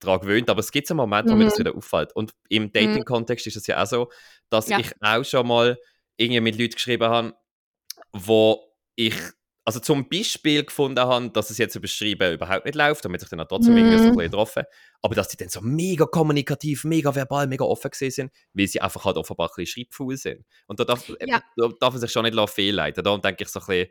[0.00, 1.48] daran gewöhnt, aber es gibt einen Moment, wo mir Mhm.
[1.48, 2.14] das wieder auffällt.
[2.14, 4.10] Und im Dating-Kontext ist es ja auch so,
[4.50, 4.78] dass Ja.
[4.78, 5.78] ich auch schon mal
[6.16, 7.34] irgendwie mit Leuten geschrieben habe,
[8.12, 8.60] wo
[8.96, 9.14] ich
[9.66, 13.20] also zum Beispiel gefunden habe, dass es jetzt über das Schreiben überhaupt nicht läuft, damit
[13.20, 14.16] sich dann auch trotzdem irgendwie so ein Mhm.
[14.18, 14.62] bisschen getroffen.
[15.02, 18.80] Aber dass die dann so mega kommunikativ, mega verbal, mega offen gewesen sind, weil sie
[18.80, 20.44] einfach halt offenbar ein bisschen schreibfaul sind.
[20.68, 21.42] Und da darf, Ja.
[21.56, 23.02] da darf man sich schon nicht fehlleiten.
[23.02, 23.88] Da denke ich so ein bisschen,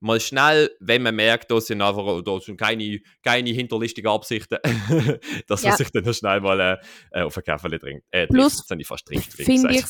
[0.00, 4.58] mal schnell, wenn man merkt, da sind einfach da sind keine, keine hinterlistigen Absichten,
[5.46, 5.76] dass man Ja.
[5.76, 6.76] sich dann schnell mal äh,
[7.12, 8.04] äh, auf ein Käferle trinkt.
[8.10, 8.58] Äh, Plus.
[8.58, 9.84] Jetzt habe ich fast trinkt, Finde ich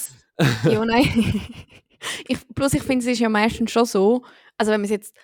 [0.71, 1.41] Ja, nein.
[2.29, 4.25] ich, plus ich finde, es ist ja meistens schon so,
[4.59, 5.17] also wenn man es jetzt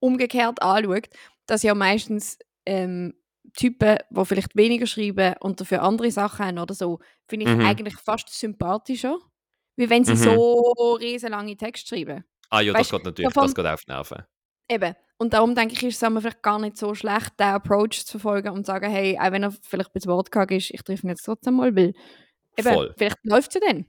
[0.00, 1.08] umgekehrt anschaut,
[1.46, 3.14] dass ja meistens ähm,
[3.56, 7.64] Typen, die vielleicht weniger schreiben und dafür andere Sachen haben oder so, finde ich Mhm.
[7.64, 9.18] eigentlich fast sympathischer,
[9.76, 10.16] wie wenn sie Mhm.
[10.16, 12.24] so riesenlange Texte schreiben.
[12.50, 14.22] Ah ja, das Weißt, geht natürlich, davon- das geht auf die Nerven.
[14.70, 14.94] Eben.
[15.18, 18.48] Und darum denke ich, ist es vielleicht gar nicht so schlecht, den Approach zu verfolgen
[18.50, 21.24] und zu sagen, hey, auch wenn er vielleicht bis Wort ist, ich treffe ihn jetzt
[21.24, 21.92] trotzdem mal, weil
[22.56, 22.94] eben, Voll.
[22.96, 23.86] vielleicht läuft es ja dann.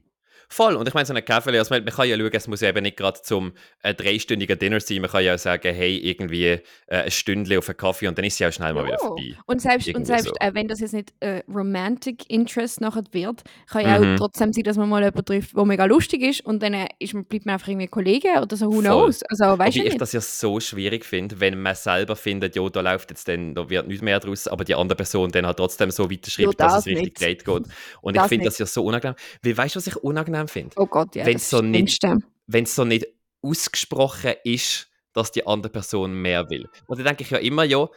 [0.50, 0.76] Voll.
[0.76, 2.70] Und ich meine, so ein Kaffee, also man man kann ja schauen, es muss ja
[2.70, 5.02] eben nicht gerade zum äh, dreistündigen Dinner sein.
[5.02, 8.26] Man kann ja auch sagen, hey, irgendwie äh, ein Stündchen auf einen Kaffee und dann
[8.26, 9.00] ist sie auch schnell mal wieder Ja.
[9.08, 9.36] vorbei.
[9.46, 10.34] Und selbst, und selbst so.
[10.40, 14.14] äh, wenn das jetzt nicht äh, Romantic Interest nachher wird, kann ja Mhm.
[14.16, 16.88] auch trotzdem sein, dass man mal jemanden trifft, der mega lustig ist und dann äh,
[17.00, 18.82] ist man, bleibt man einfach irgendwie Kollege oder so, who Voll.
[18.84, 19.24] knows.
[19.24, 20.02] Also, weißt Wobei du ich nicht.
[20.02, 23.70] das ja so schwierig finde, wenn man selber findet, ja, da läuft jetzt dann, da
[23.70, 26.74] wird nichts mehr draus, aber die andere Person dann halt trotzdem so weiterschreibt, Ja, dass
[26.74, 27.46] das es richtig nicht.
[27.46, 27.48] geht.
[28.02, 28.48] Und ich Das finde nicht.
[28.48, 29.16] das ja so unangenehm.
[29.44, 30.76] Weil weißt du, was ich unangenehm finde?
[30.78, 32.04] Oh Gott, ja, Wenn's das so nicht-.
[32.48, 33.08] Wenn es so nicht
[33.42, 36.68] ausgesprochen ist, dass die andere Person mehr will.
[36.88, 37.88] Und dann denke ich ja immer, ja,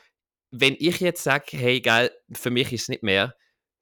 [0.50, 3.34] wenn ich jetzt sage, hey, geil, für mich ist es nicht mehr,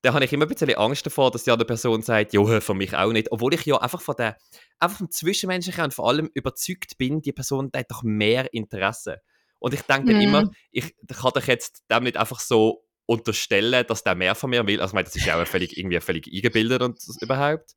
[0.03, 2.75] dann habe ich immer ein bisschen Angst davor, dass die andere Person sagt, ja, für
[2.75, 3.31] mich auch nicht.
[3.33, 4.37] Obwohl ich ja einfach von der,
[4.79, 9.21] einfach vom Zwischenmenschlichen und vor allem überzeugt bin, die Person hat doch mehr Interesse.
[9.59, 10.23] Und ich denke dann Mhm.
[10.23, 14.67] immer, ich kann doch jetzt dem nicht einfach so unterstellen, dass der mehr von mir
[14.67, 14.81] will.
[14.81, 17.73] Also ich meine, das ist ja auch völlig, irgendwie völlig eingebildet und überhaupt.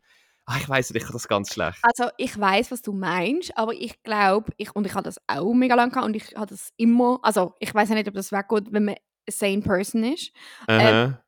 [0.51, 1.77] Ah, ich weiß nicht, ich habe das ganz schlecht.
[1.83, 5.53] Also ich weiß, was du meinst, aber ich glaube, ich, und ich habe das auch
[5.53, 8.31] mega lange gehabt und ich habe das immer, also ich weiß ja nicht, ob das
[8.31, 10.31] weggeht, wenn man a sane person ist,
[10.65, 11.21] Aha.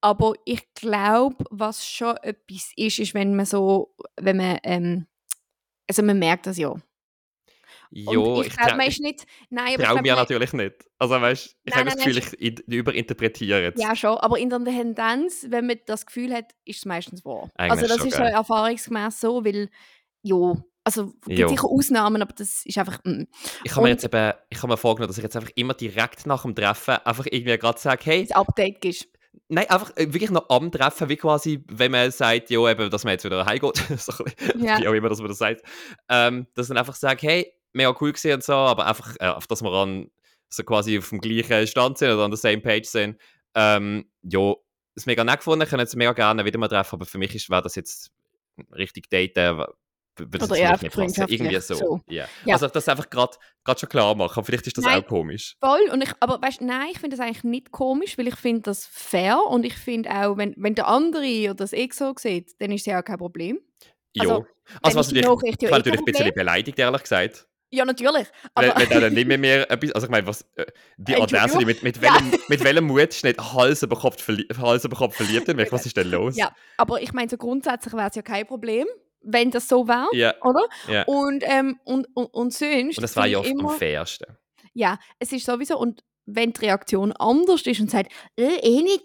[0.00, 5.06] aber ich glaube, was schon etwas ist, ist, wenn man so, wenn man, ähm,
[5.88, 6.74] also man merkt das ja.
[7.96, 10.74] Jo, ich ich glaube, trau- man ist nicht, nein, aber glaub, mir natürlich nicht.
[10.98, 13.80] Also weißt, ich habe das nein, Gefühl, ich in- überinterpretiere jetzt.
[13.82, 17.50] Ja, schon, aber in der Tendenz, wenn man das Gefühl hat, ist es meistens wahr.
[17.56, 18.32] Eigentlich also das ist so gell?
[18.32, 19.68] erfahrungsgemäß so, weil,
[20.22, 21.48] ja, also es gibt Jo.
[21.48, 23.22] sicher Ausnahmen, aber das ist einfach, mm.
[23.64, 26.26] Ich habe mir jetzt eben, ich habe mir vorgenommen, dass ich jetzt einfach immer direkt
[26.26, 29.08] nach dem Treffen einfach irgendwie gerade sage, hey, das Update gibst.
[29.48, 33.04] nein, einfach äh, wirklich noch am Treffen, wie quasi, wenn man sagt, ja, eben, dass
[33.04, 34.12] man jetzt wieder heimgeht, so
[34.58, 34.78] Ja.
[34.80, 35.62] wie auch immer, dass man das sagt,
[36.08, 39.46] ähm, dass dann einfach sagt, hey, mega cool gesehen und so, aber einfach, äh, auf
[39.46, 40.10] dass wir an,
[40.48, 43.20] so quasi auf dem gleichen Stand sind oder an der same page sind,
[43.54, 44.54] ähm, ja,
[44.94, 47.50] ist mega nett gefunden, können jetzt mega gerne wieder mal treffen, aber für mich ist,
[47.50, 48.10] wäre das jetzt
[48.72, 49.64] richtig daten,
[50.16, 51.26] würde das mich nicht passen.
[51.28, 51.74] Irgendwie so.
[51.74, 52.00] so.
[52.08, 52.26] Ja.
[52.44, 52.54] Ja.
[52.54, 53.36] Also das einfach gerade
[53.76, 55.02] schon klar machen, vielleicht ist das Nein.
[55.02, 55.56] auch komisch.
[55.60, 58.62] Voll, und ich, aber weißt, nein, ich finde das eigentlich nicht komisch, weil ich finde
[58.62, 62.52] das fair und ich finde auch, wenn, wenn der andere oder das eh so sieht,
[62.60, 63.58] dann ist es ja auch kein Problem.
[64.12, 64.22] Jo.
[64.22, 64.46] Also,
[64.82, 67.48] Also, was natürlich, ja ich war eh natürlich ein bisschen beleidigt, ehrlich gesagt.
[67.74, 68.26] Ja, natürlich.
[68.54, 70.66] Wenn, Aber, wenn er dann nicht mehr mehr etwas, also ich meine, was, äh,
[70.96, 71.16] die?
[71.16, 72.02] Audacity, mit, mit, Ja.
[72.02, 75.56] welchem, mit welchem Mut ist nicht Hals über Kopf, verli Hals über Kopf verliebt in
[75.56, 75.72] mich?
[75.72, 76.36] Was ist denn los?
[76.36, 78.86] ja, aber ich meine, so grundsätzlich wäre es ja kein Problem,
[79.22, 80.66] wenn das so wäre, Ja, oder?
[80.88, 81.02] ja.
[81.04, 82.98] Und, ähm, und, und, und sonst.
[82.98, 84.36] Und das war ja oft am immer, fairsten.
[84.72, 89.04] Ja, es ist sowieso, und wenn die Reaktion anders ist und sagt, äh, eh nicht,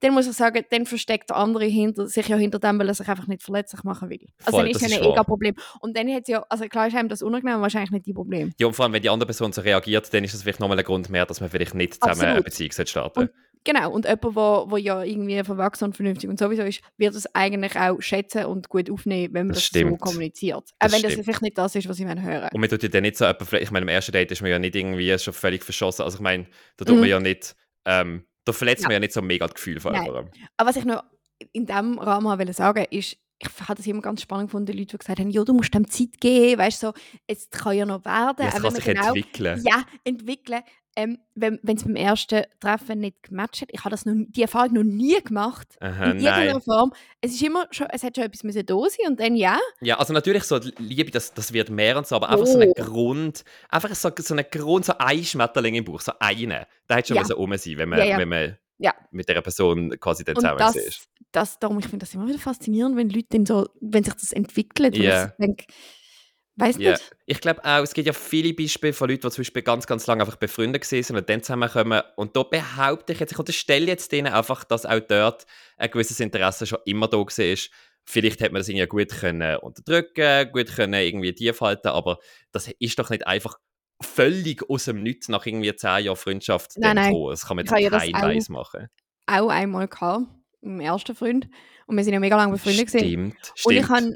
[0.00, 2.94] dann muss ich sagen, dann versteckt der andere hinter, sich ja hinter dem, weil er
[2.94, 4.26] sich einfach nicht verletzlich machen will.
[4.44, 5.12] Also Voll, dann ist das ja ein.
[5.12, 5.54] Ego-Problem.
[5.80, 8.52] Und dann hat ja, also klar ist einem das unangenehm, wahrscheinlich nicht die Problem.
[8.58, 10.78] Ja, und vor allem, wenn die andere Person so reagiert, dann ist das vielleicht nochmal
[10.78, 12.34] ein Grund mehr, dass man vielleicht nicht zusammen Absolut.
[12.34, 13.30] eine Beziehung sollte starten Und
[13.70, 17.26] Genau, und jemand, wo, wo ja irgendwie verwachsen und vernünftig und sowieso ist, wird es
[17.34, 20.56] eigentlich auch schätzen und gut aufnehmen, wenn man Das das, so kommuniziert.
[20.56, 21.24] Auch Das wenn das stimmt.
[21.26, 23.56] vielleicht nicht das ist, was ich hören Und man tut ja dann nicht so jemanden,
[23.56, 26.00] ich meine, im ersten Date ist man ja nicht irgendwie schon völlig verschossen.
[26.02, 26.46] Also ich meine,
[26.78, 27.00] da tut Mhm.
[27.00, 28.88] man ja nicht, ähm, da verletzt Ja.
[28.88, 30.30] man ja nicht so mega das Gefühl von jemandem.
[30.56, 31.04] Aber was ich noch
[31.52, 34.92] in diesem Rahmen wollte sagen ist, ich habe das immer ganz spannend gefunden, die Leute,
[34.92, 36.92] die gesagt haben, ja, du musst dem Zeit geben, weißt du, so,
[37.26, 38.36] es kann ja noch werden.
[38.46, 39.62] Ja, es kann sich genau, entwickeln.
[39.64, 40.60] Ja, entwickeln.
[40.96, 44.72] Ähm, wenn es beim ersten Treffen nicht gematcht hat, ich habe das noch, die Erfahrung
[44.72, 45.76] noch nie gemacht.
[45.78, 46.60] Aha, in irgendeiner.
[46.60, 46.92] Form.
[47.20, 49.60] Es ist immer schon, es hat schon etwas müssen da sein und dann ja.
[49.80, 52.70] Ja, also natürlich so Liebe, das, das wird mehr und so, aber einfach so ein
[52.76, 52.82] Oh.
[52.82, 57.06] Grund, einfach so, so ein Grund, so ein Schmetterling im Bauch, so eine, der hat
[57.06, 57.22] schon Ja.
[57.22, 58.18] müssen rum sein, wenn man, Ja, ja.
[58.18, 58.94] wenn man Ja.
[59.10, 61.08] mit dieser Person quasi dann Und zusammen das, ist.
[61.32, 64.32] das, darum, ich finde das immer wieder faszinierend, wenn Leute dann so, wenn sich das
[64.32, 64.96] entwickelt.
[64.96, 65.26] Ja.
[65.26, 65.64] ich denke,
[66.56, 67.10] weiß Ja, nicht.
[67.26, 70.06] ich glaube auch, es gibt ja viele Beispiele von Leuten, die zum Beispiel ganz, ganz
[70.06, 72.02] lange einfach befreundet sind und dann zusammenkommen.
[72.16, 76.20] Und da behaupte ich jetzt, ich unterstelle jetzt denen einfach, dass auch dort ein gewisses
[76.20, 77.56] Interesse schon immer da war.
[78.10, 82.18] Vielleicht hätte man das irgendwie gut können unterdrücken, gut können irgendwie tief halten, aber
[82.52, 83.58] das ist doch nicht einfach
[84.00, 87.12] völlig aus dem Nichts nach irgendwie zehn Jahren Freundschaft Nein, nein.
[87.12, 87.30] kommen.
[87.30, 88.88] Das kann man jetzt kein Weiß machen.
[89.26, 90.26] Auch einmal gehabt,
[90.60, 91.48] meinem ersten Freund.
[91.86, 93.06] Und wir sind ja mega lange befreundet gewesen.
[93.06, 93.90] Stimmt, Und ich stimmt.
[93.90, 94.14] habe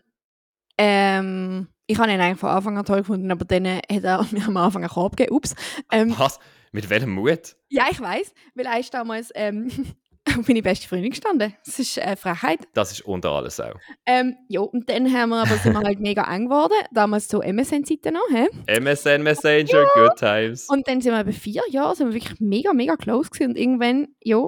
[0.78, 4.47] ähm, ich habe ihn eigentlich von Anfang an toll gefunden, aber dann hat er mir
[4.47, 5.37] am Anfang einen Korb gegeben.
[5.37, 5.55] Ups.
[5.91, 6.39] Ähm, Was?
[6.72, 7.57] Mit welchem Mut?
[7.68, 9.70] ja, ich weiß, weil er ist damals ähm,
[10.29, 11.55] auf meine beste Freundin gestanden.
[11.64, 12.61] Das ist eine Frechheit.
[12.75, 13.75] Das ist unter alles auch.
[14.07, 16.75] Ähm, ja, und dann haben wir aber sind wir halt mega eng geworden.
[16.93, 18.49] Damals so MSN-Zeiten noch, hä?
[18.81, 20.68] MSN Messenger, good times.
[20.68, 23.51] Und dann sind wir bei vier Jahren, sind wir wirklich mega, mega close gewesen.
[23.51, 24.39] Und irgendwann, ja,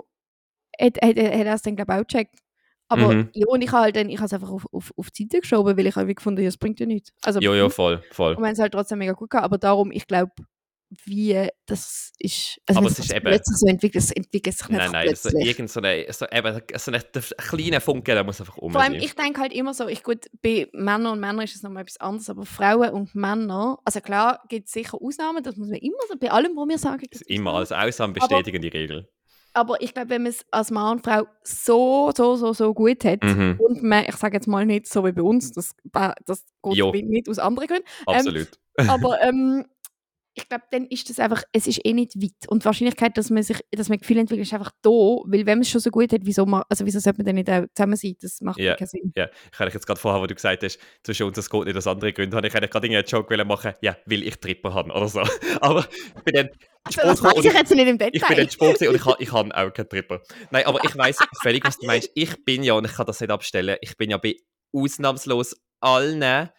[0.81, 2.37] hat, hat, hat er es dann, glaube ich, auch gecheckt.
[2.89, 3.31] Aber Mhm.
[3.33, 5.41] ja, und ich habe halt dann, ich habe es einfach auf, auf, auf die Seite
[5.41, 7.13] geschoben, weil ich habe gefunden, ja, es bringt ja nichts.
[7.25, 8.35] Also, Jo, jo, voll, voll.
[8.35, 9.45] Und wir haben es halt trotzdem mega gut gehabt.
[9.47, 10.33] Aber darum, ich glaube,
[11.05, 12.61] wie das ist.
[12.67, 15.15] Also Aber es ist eben- plötzlich so entwickelt, es entwickelt sich nicht Nein, nein,
[15.47, 18.81] irgend so eine, so, eben, so eine, der kleine Funke, der muss einfach um Vor
[18.83, 21.83] allem, ich denke halt immer so, ich gut, bei Männern und Männern ist es nochmal
[21.83, 25.79] etwas anderes, aber Frauen und Männer, also klar gibt es sicher Ausnahmen, das muss man
[25.79, 27.81] immer, so, bei allem, wo wir sagen, Immer Ausnahmen.
[27.83, 29.09] als Ausnahme bestätigen die Regel.
[29.57, 33.05] Aber ich glaube, wenn man es als Mann und Frau so, so, so, so gut
[33.05, 35.77] hat Mhm, und man, ich sage jetzt mal nicht so wie bei uns, das,
[36.27, 36.91] das geht Jo.
[36.91, 38.49] nicht aus anderen Gründen, absolut.
[38.89, 39.65] aber ähm,
[40.37, 42.49] ich glaube, dann ist das einfach, es ist eh nicht weit.
[42.49, 45.59] Und die Wahrscheinlichkeit, dass man sich, dass man Gefühle entwickelt, ist einfach da, weil wenn
[45.59, 47.65] man es schon so gut hat, wieso, ma- also wieso sollte man dann nicht auch
[47.75, 48.17] zusammen sein?
[48.21, 48.75] Das macht Ja.
[48.75, 49.13] keinen Sinn.
[49.17, 51.77] Ja, ich habe jetzt gerade vorher, wo du gesagt hast, zwischen uns, es geht nicht
[51.77, 54.75] aus anderen Gründen, habe ich eigentlich gerade einen Joke wollen machen, ja, weil ich Tripper
[54.75, 55.21] habe oder so.
[55.61, 56.49] Aber ich bin dann
[56.83, 58.51] Also, das weiß ich jetzt nicht im ich bin Detail.
[58.51, 60.21] Spruch gewesen und ich, ha- ich habe auch keinen Tripper.
[60.51, 62.11] Nein, aber ich weiß völlig, was du meinst.
[62.15, 64.35] Ich bin ja, und ich kann das nicht abstellen, ich bin ja bei
[64.73, 66.51] ausnahmslos allen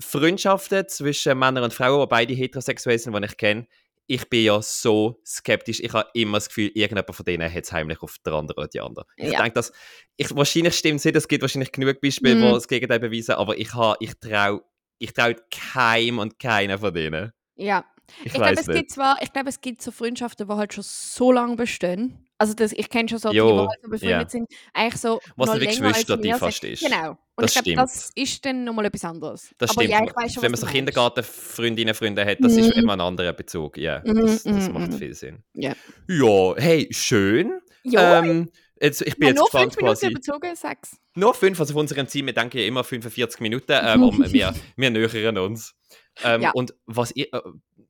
[0.00, 3.66] Freundschaften zwischen Männern und Frauen, die beide heterosexuell sind, die ich kenne,
[4.06, 5.80] ich bin ja so skeptisch.
[5.80, 8.68] Ich habe immer das Gefühl, irgendjemand von denen hat es heimlich auf der anderen oder
[8.68, 9.06] die andere.
[9.16, 9.38] Ich Ja.
[9.40, 9.72] denke, dass
[10.16, 12.42] ich, wahrscheinlich stimmt es nicht, es gibt wahrscheinlich genug Beispiele, Mhm.
[12.48, 14.62] die das Gegenteil beweisen, aber ich, habe- ich traue
[14.98, 15.32] ich trau
[15.72, 17.32] keinem und keiner von denen.
[17.56, 17.84] Ja.
[18.20, 20.84] Ich, Ich glaube, es gibt zwar, ich glaube, es gibt so Freundschaften, die halt schon
[20.86, 22.23] so lange bestehen.
[22.38, 24.28] Also das, ich kenne schon so, die, die halt so befreundet ja.
[24.28, 26.72] sind, eigentlich so Was noch wie Geschwister, die wir fast sind.
[26.72, 26.84] ist.
[26.84, 27.10] Genau.
[27.10, 29.54] Und Das ich glaube, das ist dann nochmal etwas anderes.
[29.58, 29.90] Das Aber stimmt.
[30.00, 30.66] ja, ich weiß schon, Wenn man so.
[30.66, 32.82] Kindergartenfreundinnen, Freunde hat, das ist Mhm.
[32.82, 33.76] immer ein anderer Bezug.
[33.76, 34.98] Ja, Mhm, das, das mhm, macht mhm.
[34.98, 35.42] viel Sinn.
[35.54, 35.74] Ja.
[36.08, 37.60] Ja, hey, schön.
[37.84, 40.06] Ja, ähm, jetzt, ich bin habe jetzt nur gespannt fünf Minuten quasi.
[40.12, 40.96] überzogen, sechs.
[41.14, 44.90] Nur fünf, also auf unserem Ziel, wir denken ja immer 45 Minuten, ähm, wir, wir
[44.90, 45.74] nähern uns.
[46.22, 46.50] Ähm, Ja.
[46.52, 47.40] Und was ich, äh,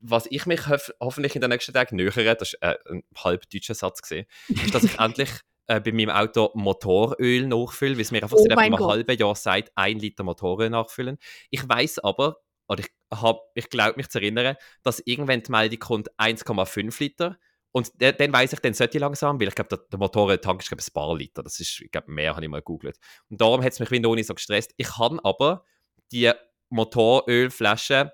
[0.06, 3.48] was ich mich hof hoffentlich in den nächsten Tagen nähere, das war äh, ein halb
[3.48, 5.30] deutscher Satz, gewesen, ist, dass ich endlich
[5.66, 9.34] äh, bei meinem Auto Motoröl nachfülle, weil es mir einfach Oh seit einem halben Jahr
[9.34, 11.18] sagt, ein Liter Motoröl nachfüllen.
[11.50, 12.36] Ich weiß aber,
[12.68, 17.38] oder ich, hab, ich glaube mich zu erinnern, dass irgendwann die Meldung kommt 1,5 Liter.
[17.72, 20.68] Und dann weiß ich, dann sollte ich langsam, weil ich glaube, der, der Motorradtank ist
[20.68, 21.42] glaub, ich, ein paar Liter.
[21.42, 22.98] Das ist, ich glaube, mehr habe ich mal gegoogelt.
[23.30, 24.72] Und darum hat es mich wie noch nicht so gestresst.
[24.76, 25.64] Ich habe aber
[26.12, 26.30] die
[26.68, 28.12] Motorölflasche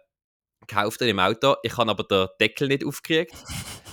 [0.67, 1.57] gekauft im Auto.
[1.63, 3.35] Ich habe aber den Deckel nicht aufgekriegt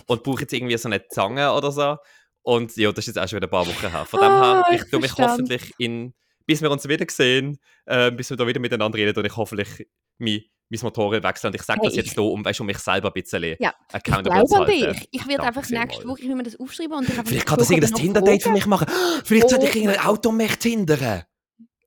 [0.07, 1.97] und brauche jetzt irgendwie so eine Zange oder so.
[2.43, 4.05] Und ja, das ist jetzt auch schon wieder ein paar Wochen her.
[4.05, 5.31] Von dem Ah, her, ich ich tue mich verstand.
[5.49, 6.13] hoffentlich in,
[6.45, 9.87] bis wir uns wieder sehen, äh, bis wir da wieder miteinander reden, und ich hoffentlich
[10.17, 11.49] mein, mein Motorrad wechseln.
[11.51, 13.73] Und ich sage Hey, das jetzt hier, um, weißt, um mich selber ein bisschen Ja,
[13.89, 14.93] Ich accountable glaube zu halten.
[14.93, 15.07] dich.
[15.11, 16.07] Ich werde einfach nächste.
[16.07, 18.51] Woche, ich will mir das aufschreiben und ich einfach Vielleicht kann das irgendein Tinder-Date für
[18.51, 18.87] mich machen.
[19.25, 19.77] Vielleicht sollte ich Oh.
[19.79, 21.23] irgendein Auto mich hindern.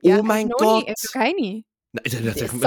[0.02, 0.84] Ja, oh mein Gott.
[0.84, 1.62] nie, also keine.
[1.92, 2.62] Nein, ich, ich, ich, Ist muss,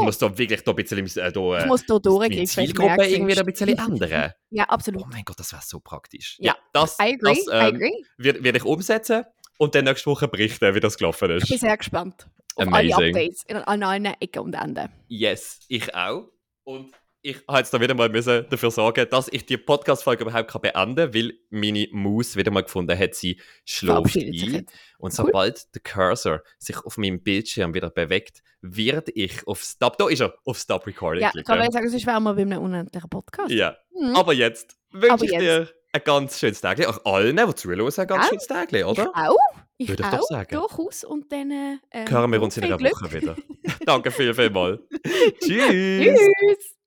[0.00, 2.42] muss da wirklich da ein bisschen, äh, da, Ich äh, muss durchgreifen.
[2.42, 4.32] ich Zielgruppe irgendwie da ein bisschen ändern.
[4.50, 5.06] Ja, Oh absolut.
[5.12, 6.36] mein Gott, das wäre so praktisch.
[6.40, 7.92] Ja, das, I agree, das I ähm, agree.
[8.16, 9.24] werde werd ich umsetzen
[9.58, 11.60] und dann nächste Woche berichten, wie das gelaufen Ich bin ist.
[11.60, 12.26] sehr gespannt.
[12.56, 12.92] Auf Amazing.
[12.94, 14.88] alle Updates in, an allen Ecken und Enden.
[15.06, 16.28] Yes, ich auch.
[16.64, 16.92] Und
[17.22, 20.60] ich habe jetzt da wieder mal müssen dafür sorgen, dass ich die Podcast-Folge überhaupt kann
[20.62, 24.66] beenden kann, weil meine Maus wieder mal gefunden hat, sie schläft ein.
[24.98, 25.26] Und Cool.
[25.26, 30.20] sobald der Cursor sich auf meinem Bildschirm wieder bewegt, werde ich auf Stop, da ist
[30.20, 31.46] er, auf Stop Recording Ja, klicken.
[31.54, 33.50] kann ich sagen, sonst wären wir bei einem unendlichen Podcast.
[33.50, 34.14] Ja, Mhm.
[34.16, 35.42] aber jetzt wünsche Aber ich jetzt.
[35.42, 36.84] dir ein ganz schönes Tag.
[36.86, 38.28] Auch allen, die zuhören, ein ganz Auch.
[38.28, 38.84] schönes Tag, oder?
[38.84, 39.36] Ich auch.
[39.80, 40.28] Ich Würde ich doch auch.
[40.28, 40.54] sagen.
[40.56, 41.04] Durchaus.
[41.04, 41.78] Und dann äh,
[42.10, 42.80] Hören wir uns in einer.
[42.80, 43.36] Woche wieder.
[43.86, 44.80] Danke viel, viel mal.
[45.40, 45.68] Tschüss.
[45.68, 46.77] Tschüss.